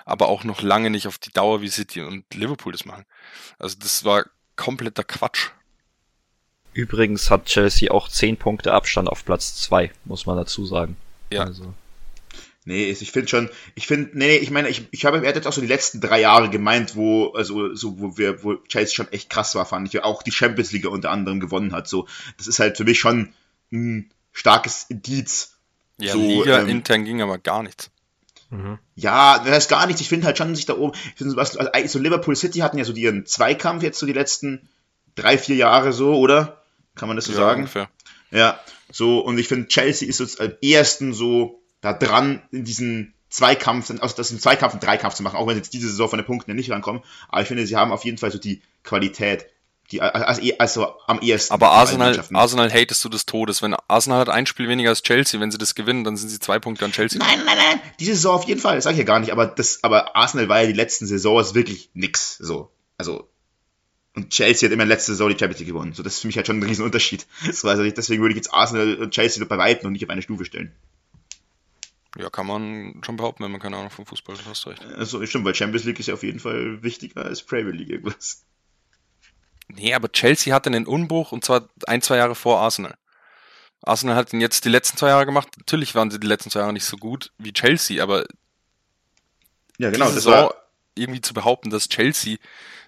[0.06, 3.04] Aber auch noch lange nicht auf die Dauer wie City und Liverpool das machen.
[3.60, 4.24] Also das war
[4.56, 5.50] kompletter Quatsch.
[6.78, 10.96] Übrigens hat Chelsea auch 10 Punkte Abstand auf Platz 2, muss man dazu sagen.
[11.32, 11.46] Ja.
[11.46, 11.74] Also,
[12.66, 15.36] Nee, ich finde schon, ich finde, nee, nee, ich meine, ich, ich habe, er hat
[15.36, 18.94] jetzt auch so die letzten drei Jahre gemeint, wo, also, so, wo wir, wo Chelsea
[18.94, 22.08] schon echt krass war, fand ich, auch die Champions League unter anderem gewonnen hat, so.
[22.38, 23.34] Das ist halt für mich schon
[23.72, 25.54] ein starkes Indiz.
[25.98, 27.90] Ja, So, Liga ähm, intern ging aber gar nichts.
[28.50, 28.78] Mhm.
[28.96, 31.56] Ja, das heißt gar nichts, ich finde halt schon sich da oben, ich finde, was,
[31.56, 34.68] also, eigentlich so Liverpool City hatten ja so ihren Zweikampf jetzt so die letzten
[35.16, 36.62] drei, vier Jahre so, oder?
[36.98, 37.62] Kann man das so ja, sagen?
[37.62, 37.90] ungefähr.
[38.32, 38.60] Ja,
[38.92, 43.92] so, und ich finde, Chelsea ist jetzt am ersten so da dran, in diesen Zweikampf,
[44.00, 46.20] aus das im Zweikampf einen Dreikampf zu machen, auch wenn sie jetzt diese Saison von
[46.20, 47.04] den Punkten nicht rankommen.
[47.30, 49.46] Aber ich finde, sie haben auf jeden Fall so die Qualität,
[49.92, 51.54] die also, also am ehesten.
[51.54, 52.22] Aber Arsenal.
[52.34, 53.62] Arsenal hatest du des Todes.
[53.62, 56.40] Wenn Arsenal hat ein Spiel weniger als Chelsea, wenn sie das gewinnen, dann sind sie
[56.40, 57.20] zwei Punkte an Chelsea.
[57.20, 59.46] Nein, nein, nein, diese Saison auf jeden Fall, das sage ich ja gar nicht, aber
[59.46, 62.72] das, aber Arsenal war ja die letzten Saisons wirklich nix, so.
[62.98, 63.30] Also,
[64.18, 65.94] und Chelsea hat immer letzte Saison die Champions League gewonnen.
[65.94, 67.28] So, das ist für mich halt schon ein Riesenunterschied.
[67.54, 70.24] So, also deswegen würde ich jetzt Arsenal und Chelsea bei Weitem und nicht auf eine
[70.24, 70.76] Stufe stellen.
[72.18, 74.46] Ja, kann man schon behaupten, wenn man keine Ahnung vom Fußball hat.
[74.48, 74.84] Hast recht.
[74.84, 78.44] Also, stimmt, weil Champions League ist ja auf jeden Fall wichtiger als Premier League irgendwas.
[79.68, 82.96] Nee, aber Chelsea hatte einen Umbruch und zwar ein, zwei Jahre vor Arsenal.
[83.84, 85.50] Arsenal hat ihn jetzt die letzten zwei Jahre gemacht.
[85.58, 88.26] Natürlich waren sie die letzten zwei Jahre nicht so gut wie Chelsea, aber
[89.78, 90.56] Ja, genau, diese das Saison war,
[90.96, 92.38] irgendwie zu behaupten, dass Chelsea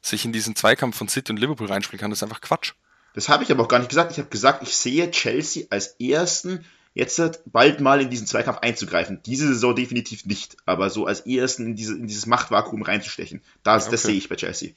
[0.02, 2.74] sich in diesen Zweikampf von City und Liverpool reinspielen kann, das ist einfach Quatsch.
[3.14, 4.12] das habe ich aber auch gar nicht gesagt.
[4.12, 9.22] Ich habe gesagt, ich sehe Chelsea als ersten jetzt bald mal in diesen Zweikampf einzugreifen.
[9.26, 13.42] Diese Saison definitiv nicht, aber so als ersten in, diese, in dieses Machtvakuum reinzustechen.
[13.64, 14.12] Das, das Okay.
[14.14, 14.72] sehe ich bei Chelsea.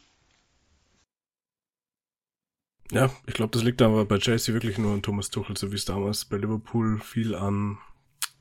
[2.90, 5.76] Ja, ich glaube, das liegt aber bei Chelsea wirklich nur an Thomas Tuchel, so wie
[5.76, 7.78] es damals bei Liverpool viel an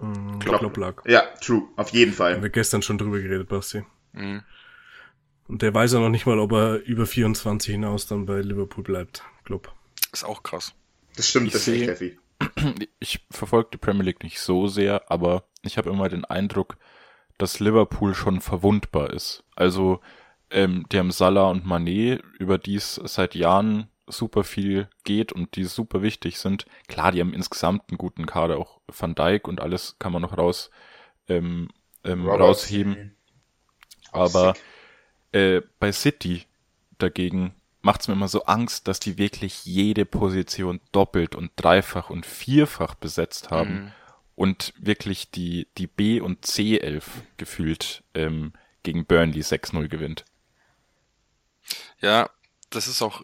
[0.01, 0.59] ähm, Klopp.
[0.59, 1.05] Klopp lag.
[1.05, 2.41] Ja, true, auf jeden Haben Fall.
[2.41, 3.83] wir gestern schon drüber geredet, Basti.
[4.11, 4.43] Mhm.
[5.51, 8.85] Und der weiß ja noch nicht mal, ob er über 24 hinaus dann bei Liverpool
[8.85, 9.25] bleibt.
[9.43, 9.73] Klopp.
[10.13, 10.73] Ist auch krass.
[11.17, 12.17] Das stimmt, Ich das sehe ich heavy.
[12.99, 16.77] ich verfolge die Premier League nicht so sehr, aber ich habe immer den Eindruck,
[17.37, 19.43] dass Liverpool schon verwundbar ist.
[19.53, 19.99] Also
[20.51, 25.57] ähm, die haben Salah und Mané, über die es seit Jahren super viel geht und
[25.57, 26.65] die super wichtig sind.
[26.87, 30.37] Klar, die haben insgesamt einen guten Kader, auch Van Dijk und alles kann man noch
[30.37, 30.71] raus
[31.27, 31.67] ähm,
[32.05, 33.17] ähm, rausheben.
[34.13, 34.53] Aber
[35.31, 36.45] äh, bei City
[36.97, 42.09] dagegen macht es mir immer so Angst, dass die wirklich jede Position doppelt und dreifach
[42.09, 43.91] und vierfach besetzt haben Mhm.
[44.35, 47.03] und wirklich die, die B- und C-11
[47.37, 48.53] gefühlt ähm,
[48.83, 50.25] gegen Burnley 6-0 gewinnt.
[52.01, 52.29] Ja,
[52.69, 53.23] das ist auch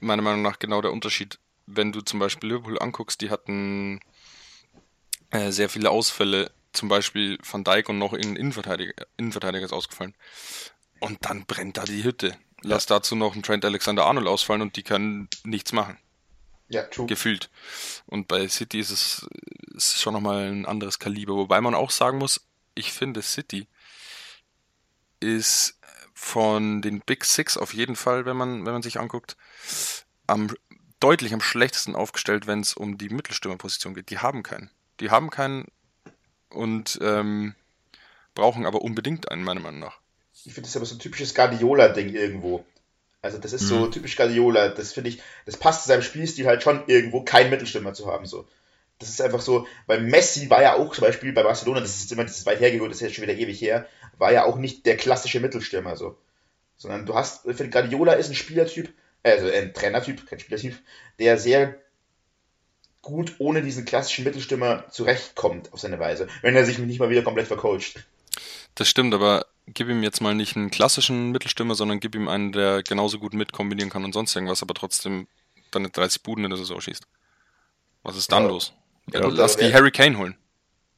[0.00, 1.38] meiner Meinung nach genau der Unterschied.
[1.66, 4.00] Wenn du zum Beispiel Liverpool anguckst, die hatten
[5.30, 10.14] äh, sehr viele Ausfälle, zum Beispiel Van Dijk und noch ein Innenverteidiger, Innenverteidiger ist ausgefallen.
[11.02, 12.36] Und dann brennt da die Hütte.
[12.62, 15.98] Lass dazu noch einen Trent Alexander-Arnold ausfallen und die können nichts machen,
[16.68, 17.06] Ja, true.
[17.06, 17.50] gefühlt.
[18.06, 19.26] Und bei City ist es
[19.74, 21.34] ist schon nochmal ein anderes Kaliber.
[21.34, 22.46] Wobei man auch sagen muss,
[22.76, 23.66] ich finde City
[25.18, 25.76] ist
[26.14, 29.36] von den Big Six auf jeden Fall, wenn man, wenn man sich anguckt,
[30.28, 30.54] am,
[31.00, 34.10] deutlich am schlechtesten aufgestellt, wenn es um die Mittelstürmerposition geht.
[34.10, 34.70] Die haben keinen.
[35.00, 35.66] Die haben keinen
[36.48, 37.56] und ähm,
[38.34, 40.01] brauchen aber unbedingt einen, meiner Meinung nach.
[40.44, 42.64] Ich finde das aber so ein typisches Guardiola-Ding irgendwo.
[43.22, 44.70] Also das ist so typisch Guardiola.
[44.70, 48.26] Das finde ich, das passt zu seinem Spielstil halt schon irgendwo, keinen Mittelstürmer zu haben.
[48.26, 48.48] So.
[48.98, 52.02] Das ist einfach so, weil Messi war ja auch zum Beispiel bei Barcelona, das ist
[52.02, 53.86] jetzt immer das ist weit hergeholt, das ist jetzt schon wieder ewig her,
[54.18, 56.18] war ja auch nicht der klassische Mittelstürmer so.
[56.76, 60.76] Sondern du hast, ich finde Guardiola ist ein Spielertyp, also ein Trainertyp, kein Spielertyp,
[61.20, 61.76] der sehr
[63.02, 67.22] gut ohne diesen klassischen Mittelstürmer zurechtkommt auf seine Weise, wenn er sich nicht mal wieder
[67.22, 68.04] komplett vercoacht.
[68.74, 72.52] Das stimmt, aber gib ihm jetzt mal nicht einen klassischen Mittelstürmer, sondern gib ihm einen,
[72.52, 75.26] der genauso gut mitkombinieren kann und sonst irgendwas, aber trotzdem
[75.70, 77.04] dann nicht 30 Buden in der Saison schießt.
[78.02, 78.48] Was ist dann Ja.
[78.48, 78.72] los?
[79.12, 80.36] Ja, Ja, lass die Harry Kane holen.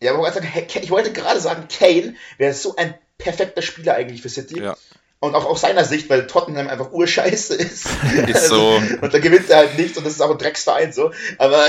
[0.03, 3.95] Ja, aber ich wollte sagen, ich wollte gerade sagen, Kane wäre so ein perfekter Spieler
[3.95, 4.61] eigentlich für City.
[4.61, 4.77] Ja.
[5.25, 7.87] Und auch aus seiner Sicht, weil Tottenham einfach urscheiße ist.
[8.29, 8.81] Ist so.
[9.01, 11.12] und da gewinnt er halt nichts und das ist auch ein Drecksverein so.
[11.39, 11.66] Aber,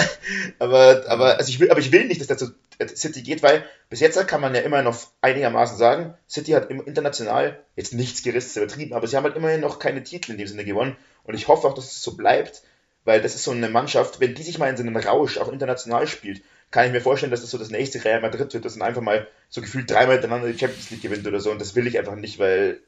[0.60, 2.52] aber, aber, also ich will, aber ich will nicht, dass der zu
[2.96, 7.58] City geht, weil bis jetzt kann man ja immer noch einigermaßen sagen, City hat international
[7.78, 10.66] jetzt nichts gerissen, übertrieben, aber sie haben halt immerhin noch keine Titel in dem Sinne
[10.66, 10.98] gewonnen.
[11.24, 12.64] Und ich hoffe auch, dass es so bleibt,
[13.06, 15.52] weil das ist so eine Mannschaft, wenn die sich mal in so einem Rausch auch
[15.52, 16.42] international spielt,
[16.72, 19.02] kann ich mir vorstellen, dass das so das nächste Real Madrid wird, das dann einfach
[19.02, 21.52] mal so gefühlt dreimal hintereinander die Champions League gewinnt oder so.
[21.52, 22.82] Und das will ich einfach nicht, weil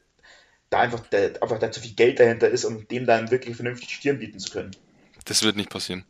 [0.70, 3.90] da einfach, der, einfach da zu viel Geld dahinter ist, um dem dann wirklich vernünftig
[3.90, 4.72] Stirn bieten zu können.
[5.26, 6.06] Das wird nicht passieren.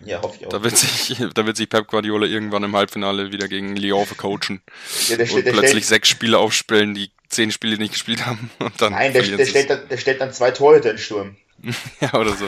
[0.00, 0.50] Ja, hoffe ich auch.
[0.50, 4.62] Da wird sich, da wird sich Pep Guardiola irgendwann im Halbfinale wieder gegen Lyon vercoachen
[5.08, 8.50] ja, der, und der, plötzlich stellt, sechs Spiele aufspielen, die zehn Spiele nicht gespielt haben
[8.58, 11.36] und dann nein, der, der, stellt dann, der stellt dann zwei Torhüter in den Sturm.
[12.00, 12.46] ja oder so.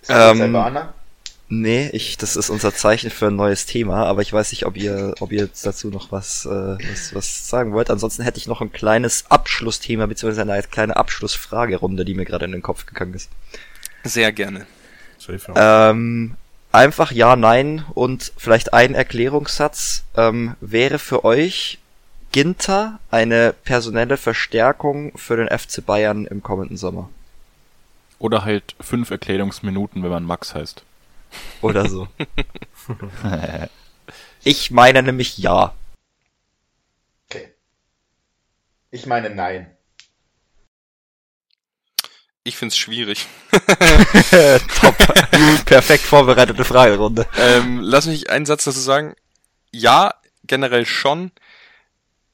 [0.00, 0.94] Ist das Ähm, Banner?
[1.48, 4.76] Nee, ich, das ist unser Zeichen für ein neues Thema, aber ich weiß nicht, ob
[4.76, 7.88] ihr, ob ihr jetzt dazu noch was, äh, was, was sagen wollt.
[7.88, 12.52] Ansonsten hätte ich noch ein kleines Abschlussthema, beziehungsweise eine kleine Abschlussfragerunde, die mir gerade in
[12.52, 13.30] den Kopf gegangen ist.
[14.02, 14.66] Sehr gerne.
[15.54, 16.34] Ähm,
[16.72, 20.02] einfach ja, nein und vielleicht ein Erklärungssatz.
[20.16, 21.78] Ähm, wäre für euch
[22.32, 27.08] Ginter eine personelle Verstärkung für den FC Bayern im kommenden Sommer?
[28.18, 30.82] Oder halt fünf Erklärungsminuten, wenn man Max heißt.
[31.60, 32.08] Oder so.
[34.44, 35.74] ich meine nämlich ja.
[37.28, 37.54] Okay.
[38.90, 39.76] Ich meine nein.
[42.44, 43.26] Ich find's schwierig.
[44.80, 44.96] Top.
[45.64, 47.26] Perfekt vorbereitete Fragerunde.
[47.36, 49.16] ähm, lass mich einen Satz dazu sagen.
[49.72, 50.14] Ja,
[50.44, 51.32] generell schon.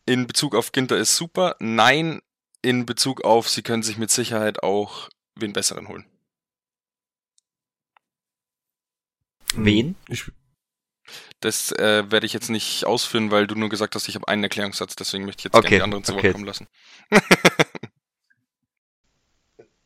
[0.05, 1.57] In Bezug auf Ginter ist super.
[1.61, 2.21] Nein,
[2.61, 6.05] in Bezug auf, sie können sich mit Sicherheit auch wen besseren holen.
[9.57, 9.97] Wen?
[10.09, 10.31] Ich,
[11.41, 14.45] Das äh, werde ich jetzt nicht ausführen, weil du nur gesagt hast, ich habe einen
[14.45, 16.33] Erklärungssatz, deswegen möchte ich jetzt Okay, gerne die anderen zu Wort okay.
[16.33, 16.69] kommen lassen.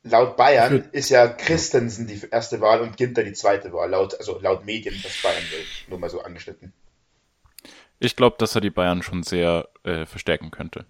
[0.03, 3.91] Laut Bayern ist ja Christensen die erste Wahl und Ginter die zweite Wahl.
[3.91, 5.65] Laut, also laut Medien, was Bayern will.
[5.89, 6.73] Nur mal so angeschnitten.
[7.99, 10.87] Ich glaube, dass er die Bayern schon sehr äh, verstärken könnte.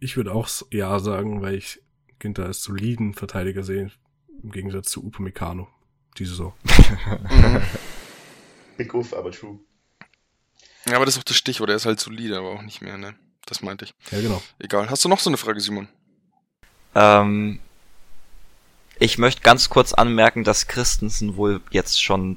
[0.00, 1.80] ich würde auch ja sagen, weil ich
[2.18, 3.90] Ginter als soliden Verteidiger sehe,
[4.42, 5.68] im Gegensatz zu Upamecano
[6.18, 6.52] diese Saison.
[8.76, 9.58] Big Uff, aber true.
[10.86, 12.96] Ja, aber das ist auch das Stichwort, er ist halt solide, aber auch nicht mehr,
[12.96, 13.14] ne?
[13.46, 13.94] Das meinte ich.
[14.10, 14.42] Ja, genau.
[14.58, 14.90] Egal.
[14.90, 15.88] Hast du noch so eine Frage, Simon?
[16.94, 17.60] Ähm,
[18.98, 22.36] ich möchte ganz kurz anmerken, dass Christensen wohl jetzt schon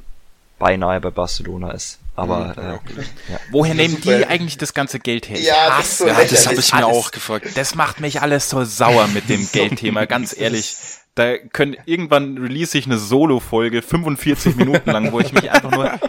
[0.60, 2.00] beinahe bei Barcelona ist.
[2.16, 2.94] Aber Mhm, ja, äh, okay.
[3.30, 3.40] ja.
[3.52, 4.18] Woher nehmen super.
[4.20, 5.40] die eigentlich das ganze Geld her?
[5.40, 6.98] Ja, das so Ja, das habe ich mir alles.
[6.98, 7.48] auch gefragt.
[7.56, 10.76] Das macht mich alles so sauer mit dem Geldthema, ganz ehrlich.
[11.16, 16.00] Da können irgendwann release ich eine Solo-Folge, 45 Minuten lang, wo ich mich einfach nur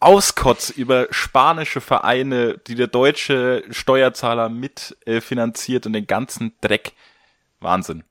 [0.00, 6.92] auskotz über spanische Vereine, die der deutsche Steuerzahler mitfinanziert äh, finanziert und den ganzen Dreck.
[7.60, 8.04] Wahnsinn.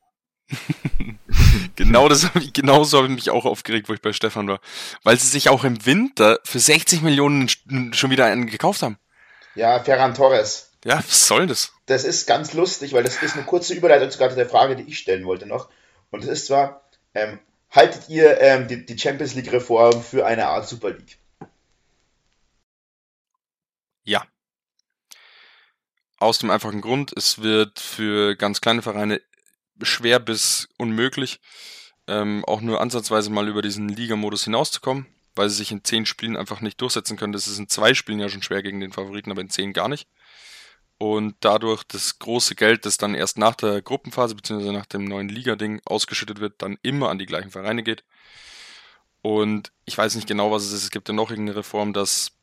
[1.75, 4.59] genau das habe ich, genauso habe ich mich auch aufgeregt, wo ich bei Stefan war.
[5.03, 7.49] Weil sie sich auch im Winter für 60 Millionen
[7.91, 8.97] schon wieder einen gekauft haben.
[9.55, 10.71] Ja, Ferran Torres.
[10.85, 11.73] Ja, was soll das?
[11.87, 14.83] Das ist ganz lustig, weil das ist eine kurze Überleitung sogar zu der Frage, die
[14.83, 15.69] ich stellen wollte noch.
[16.11, 17.39] Und das ist zwar, ähm,
[17.69, 21.17] haltet ihr ähm, die, die Champions League-Reform für eine Art Super League?
[24.03, 24.25] Ja.
[26.17, 29.21] Aus dem einfachen Grund, es wird für ganz kleine Vereine
[29.81, 31.39] schwer bis unmöglich,
[32.07, 35.05] ähm, auch nur ansatzweise mal über diesen Liga-Modus hinauszukommen,
[35.35, 37.33] weil sie sich in zehn Spielen einfach nicht durchsetzen können.
[37.33, 39.87] Das ist in zwei Spielen ja schon schwer gegen den Favoriten, aber in zehn gar
[39.87, 40.07] nicht.
[40.99, 44.73] Und dadurch das große Geld, das dann erst nach der Gruppenphase bzw.
[44.73, 48.03] nach dem neuen Liga-Ding ausgeschüttet wird, dann immer an die gleichen Vereine geht.
[49.21, 50.83] Und ich weiß nicht genau, was es ist.
[50.83, 52.33] Es gibt ja noch irgendeine Reform, dass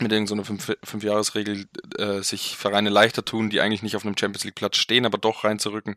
[0.00, 1.68] mit irgendeiner so Fünf-Jahres-Regel
[1.98, 5.44] äh, sich Vereine leichter tun, die eigentlich nicht auf einem Champions League-Platz stehen, aber doch
[5.44, 5.96] reinzurücken.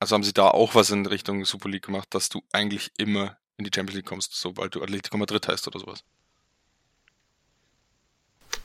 [0.00, 3.36] Also haben sie da auch was in Richtung Super League gemacht, dass du eigentlich immer
[3.56, 6.02] in die Champions League kommst, sobald du Atletico Madrid heißt oder sowas.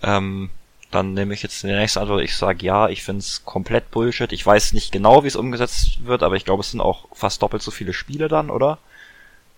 [0.02, 0.50] Ähm,
[0.92, 2.24] dann nehme ich jetzt die nächste Antwort.
[2.24, 4.32] Ich sage ja, ich finde es komplett Bullshit.
[4.32, 7.42] Ich weiß nicht genau, wie es umgesetzt wird, aber ich glaube, es sind auch fast
[7.42, 8.78] doppelt so viele Spiele dann, oder?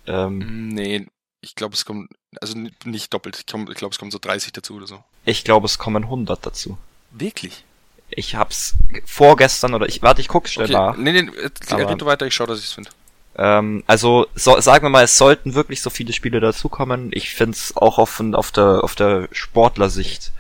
[0.08, 1.08] Ähm, nee,
[1.42, 2.10] ich glaube, es kommt,
[2.42, 5.04] also nicht doppelt, ich glaube, es kommen so 30 dazu oder so.
[5.26, 6.78] Ich glaube, es kommen 100 dazu.
[7.12, 7.64] Wirklich?
[8.10, 8.76] Ich hab's
[9.06, 10.74] vorgestern oder ich warte, ich guck's schnell okay.
[10.74, 10.98] nach.
[10.98, 12.90] Nee, nee, red weiter, ich schau, dass ich's finde.
[13.38, 17.12] Ähm, also so, sagen wir mal, es sollten wirklich so viele Spiele dazukommen.
[17.14, 20.32] Ich find's auch auf, auf der auf der Sportlersicht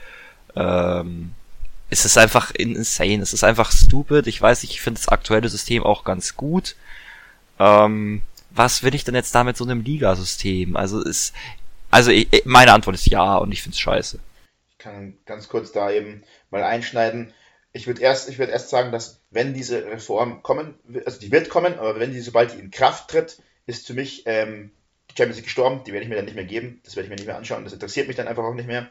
[0.57, 1.31] ähm,
[1.89, 3.21] es ist einfach insane.
[3.21, 4.27] Es ist einfach stupid.
[4.27, 6.75] Ich weiß ich finde das aktuelle System auch ganz gut.
[7.59, 10.75] Ähm, was will ich denn jetzt da mit so einem Ligasystem?
[10.75, 11.33] Also ist
[11.89, 14.19] also ich, meine Antwort ist ja und ich finde es scheiße.
[14.71, 17.33] Ich kann ganz kurz da eben mal einschneiden
[17.77, 21.77] ich würde erst, ich erst sagen, dass wenn diese Reform kommen, also die wird kommen,
[21.79, 24.71] aber wenn die, sobald die in Kraft tritt, ist für mich ähm,
[25.11, 27.09] die Champions League gestorben, die werde ich mir dann nicht mehr geben, das werde ich
[27.09, 28.89] mir nicht mehr anschauen, das interessiert mich dann einfach auch nicht mehr.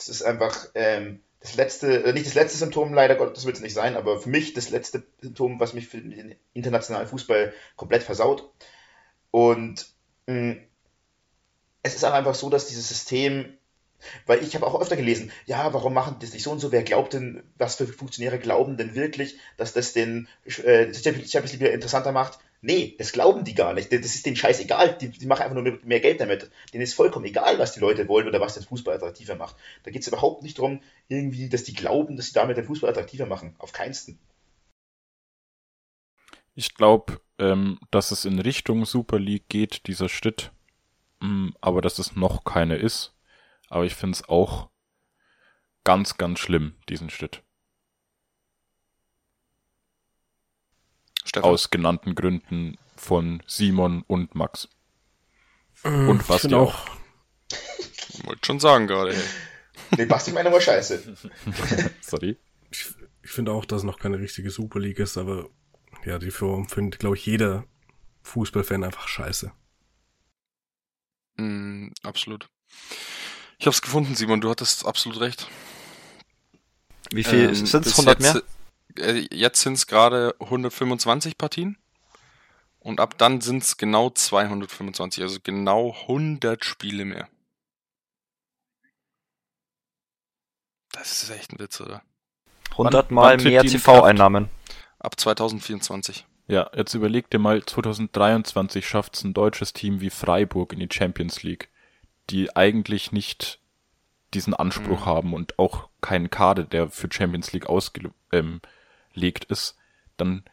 [0.00, 3.56] Das ist einfach ähm, das letzte, äh, nicht das letzte Symptom, leider Gott, das wird
[3.56, 7.52] es nicht sein, aber für mich das letzte Symptom, was mich für den internationalen Fußball
[7.76, 8.50] komplett versaut.
[9.30, 9.92] Und
[10.26, 10.56] mh,
[11.82, 13.58] es ist auch einfach so, dass dieses System
[14.26, 16.72] weil ich habe auch öfter gelesen, ja, warum machen das nicht so und so?
[16.72, 21.62] Wer glaubt denn, was für Funktionäre glauben denn wirklich, dass das den äh, Champions League
[21.62, 22.38] interessanter macht?
[22.62, 23.90] Nee, das glauben die gar nicht.
[23.90, 24.98] Das ist denen scheißegal.
[24.98, 26.50] Die, die machen einfach nur mehr Geld damit.
[26.74, 29.56] Denen ist vollkommen egal, was die Leute wollen oder was den Fußball attraktiver macht.
[29.82, 32.90] Da geht es überhaupt nicht darum, irgendwie, dass die glauben, dass sie damit den Fußball
[32.90, 33.54] attraktiver machen.
[33.58, 34.18] Auf keinsten.
[36.54, 40.52] Ich glaube, ähm, dass es in Richtung Super League geht, dieser Schritt.
[41.20, 43.14] Mm, aber dass es noch keine ist.
[43.68, 44.68] Aber ich finde es auch
[45.84, 47.42] ganz, ganz schlimm, diesen Schritt.
[51.30, 51.48] Stefan.
[51.48, 54.68] Aus genannten Gründen von Simon und Max.
[55.84, 56.88] Äh, und was auch.
[57.48, 59.14] Ich wollte schon sagen gerade.
[59.96, 61.16] Nee, Basti meine war scheiße.
[62.00, 62.36] Sorry.
[62.72, 65.48] Ich, ich finde auch, dass es noch keine richtige Super League ist, aber
[66.04, 67.64] ja, die Form findet, glaube ich, jeder
[68.22, 69.52] Fußballfan einfach scheiße.
[71.36, 72.48] Mm, absolut.
[73.60, 75.46] Ich habe es gefunden, Simon, du hattest absolut recht.
[77.12, 77.92] Wie viel ähm, sind es?
[77.92, 78.42] 100 jetzt, mehr?
[78.98, 81.76] Äh, jetzt sind es gerade 125 Partien.
[82.78, 87.28] Und ab dann sind es genau 225, also genau 100 Spiele mehr.
[90.92, 92.02] Das ist echt ein Witz, oder?
[92.72, 94.48] 100 mal mehr TV-Einnahmen.
[94.98, 96.26] Ab 2024.
[96.48, 100.88] Ja, jetzt überleg dir mal, 2023 schafft es ein deutsches Team wie Freiburg in die
[100.90, 101.68] Champions League
[102.30, 103.58] die eigentlich nicht
[104.32, 105.06] diesen Anspruch mhm.
[105.06, 108.60] haben und auch keinen Kader, der für Champions League ausgelegt ähm,
[109.44, 109.76] ist,
[110.16, 110.44] dann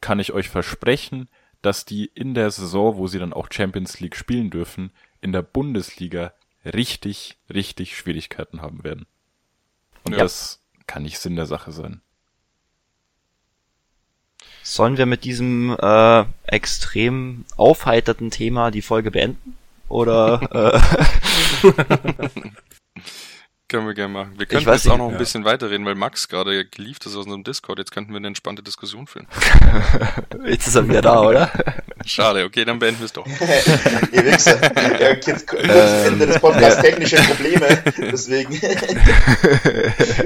[0.00, 1.28] kann ich euch versprechen,
[1.62, 5.42] dass die in der Saison, wo sie dann auch Champions League spielen dürfen, in der
[5.42, 6.32] Bundesliga
[6.64, 9.06] richtig, richtig Schwierigkeiten haben werden.
[10.04, 10.18] Und ja.
[10.18, 12.00] das kann nicht Sinn der Sache sein.
[14.62, 19.56] Sollen wir mit diesem äh, extrem aufheiterten Thema die Folge beenden?
[19.88, 20.82] Oder
[21.62, 21.70] äh,
[23.68, 24.34] Können wir gerne machen.
[24.38, 25.18] Wir können jetzt nicht, auch noch ein ja.
[25.18, 27.80] bisschen weiterreden, weil Max gerade geliefert ist aus unserem Discord.
[27.80, 29.26] Jetzt könnten wir eine entspannte Diskussion führen.
[30.46, 31.50] jetzt ist er wieder da, oder?
[32.04, 33.26] Schade, okay, dann beenden wir es doch.
[34.12, 34.60] Ihr Wichser.
[35.00, 37.66] Ja, jetzt ähm, Ende des Podcasts technische Probleme,
[37.98, 38.52] deswegen.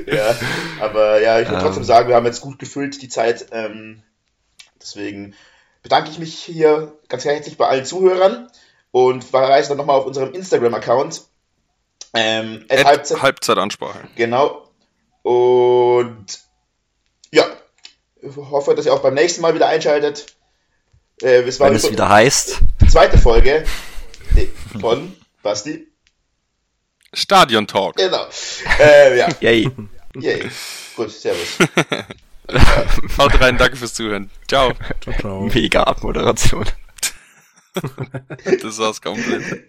[0.07, 0.37] ja,
[0.81, 1.87] aber ja, ich würde trotzdem ähm.
[1.87, 3.47] sagen, wir haben jetzt gut gefüllt die Zeit.
[3.53, 4.03] Ähm,
[4.83, 5.35] deswegen
[5.83, 8.51] bedanke ich mich hier ganz herzlich bei allen Zuhörern
[8.91, 11.23] und verweise dann nochmal auf unserem Instagram-Account.
[12.15, 14.09] Ähm, Halbzeit, Halbzeitansprache.
[14.17, 14.69] Genau.
[15.23, 16.27] Und
[17.33, 17.45] ja,
[18.23, 20.27] Ich hoffe, dass ihr auch beim nächsten Mal wieder einschaltet.
[21.23, 22.59] Äh, es war Wenn es wieder heißt.
[22.91, 23.65] zweite Folge
[24.81, 25.87] von Basti.
[27.13, 27.97] Stadion Talk.
[27.97, 28.27] Genau.
[28.79, 29.29] Äh, ja.
[29.41, 29.71] Yay.
[30.17, 30.51] Yay.
[30.97, 31.59] Gut, servus.
[33.19, 34.31] Haut rein, danke fürs Zuhören.
[34.49, 34.73] Ciao.
[35.03, 35.41] Ciao, ciao.
[35.43, 36.65] Mega Abmoderation.
[38.63, 39.69] Das war's komplett.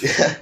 [0.00, 0.26] Ja.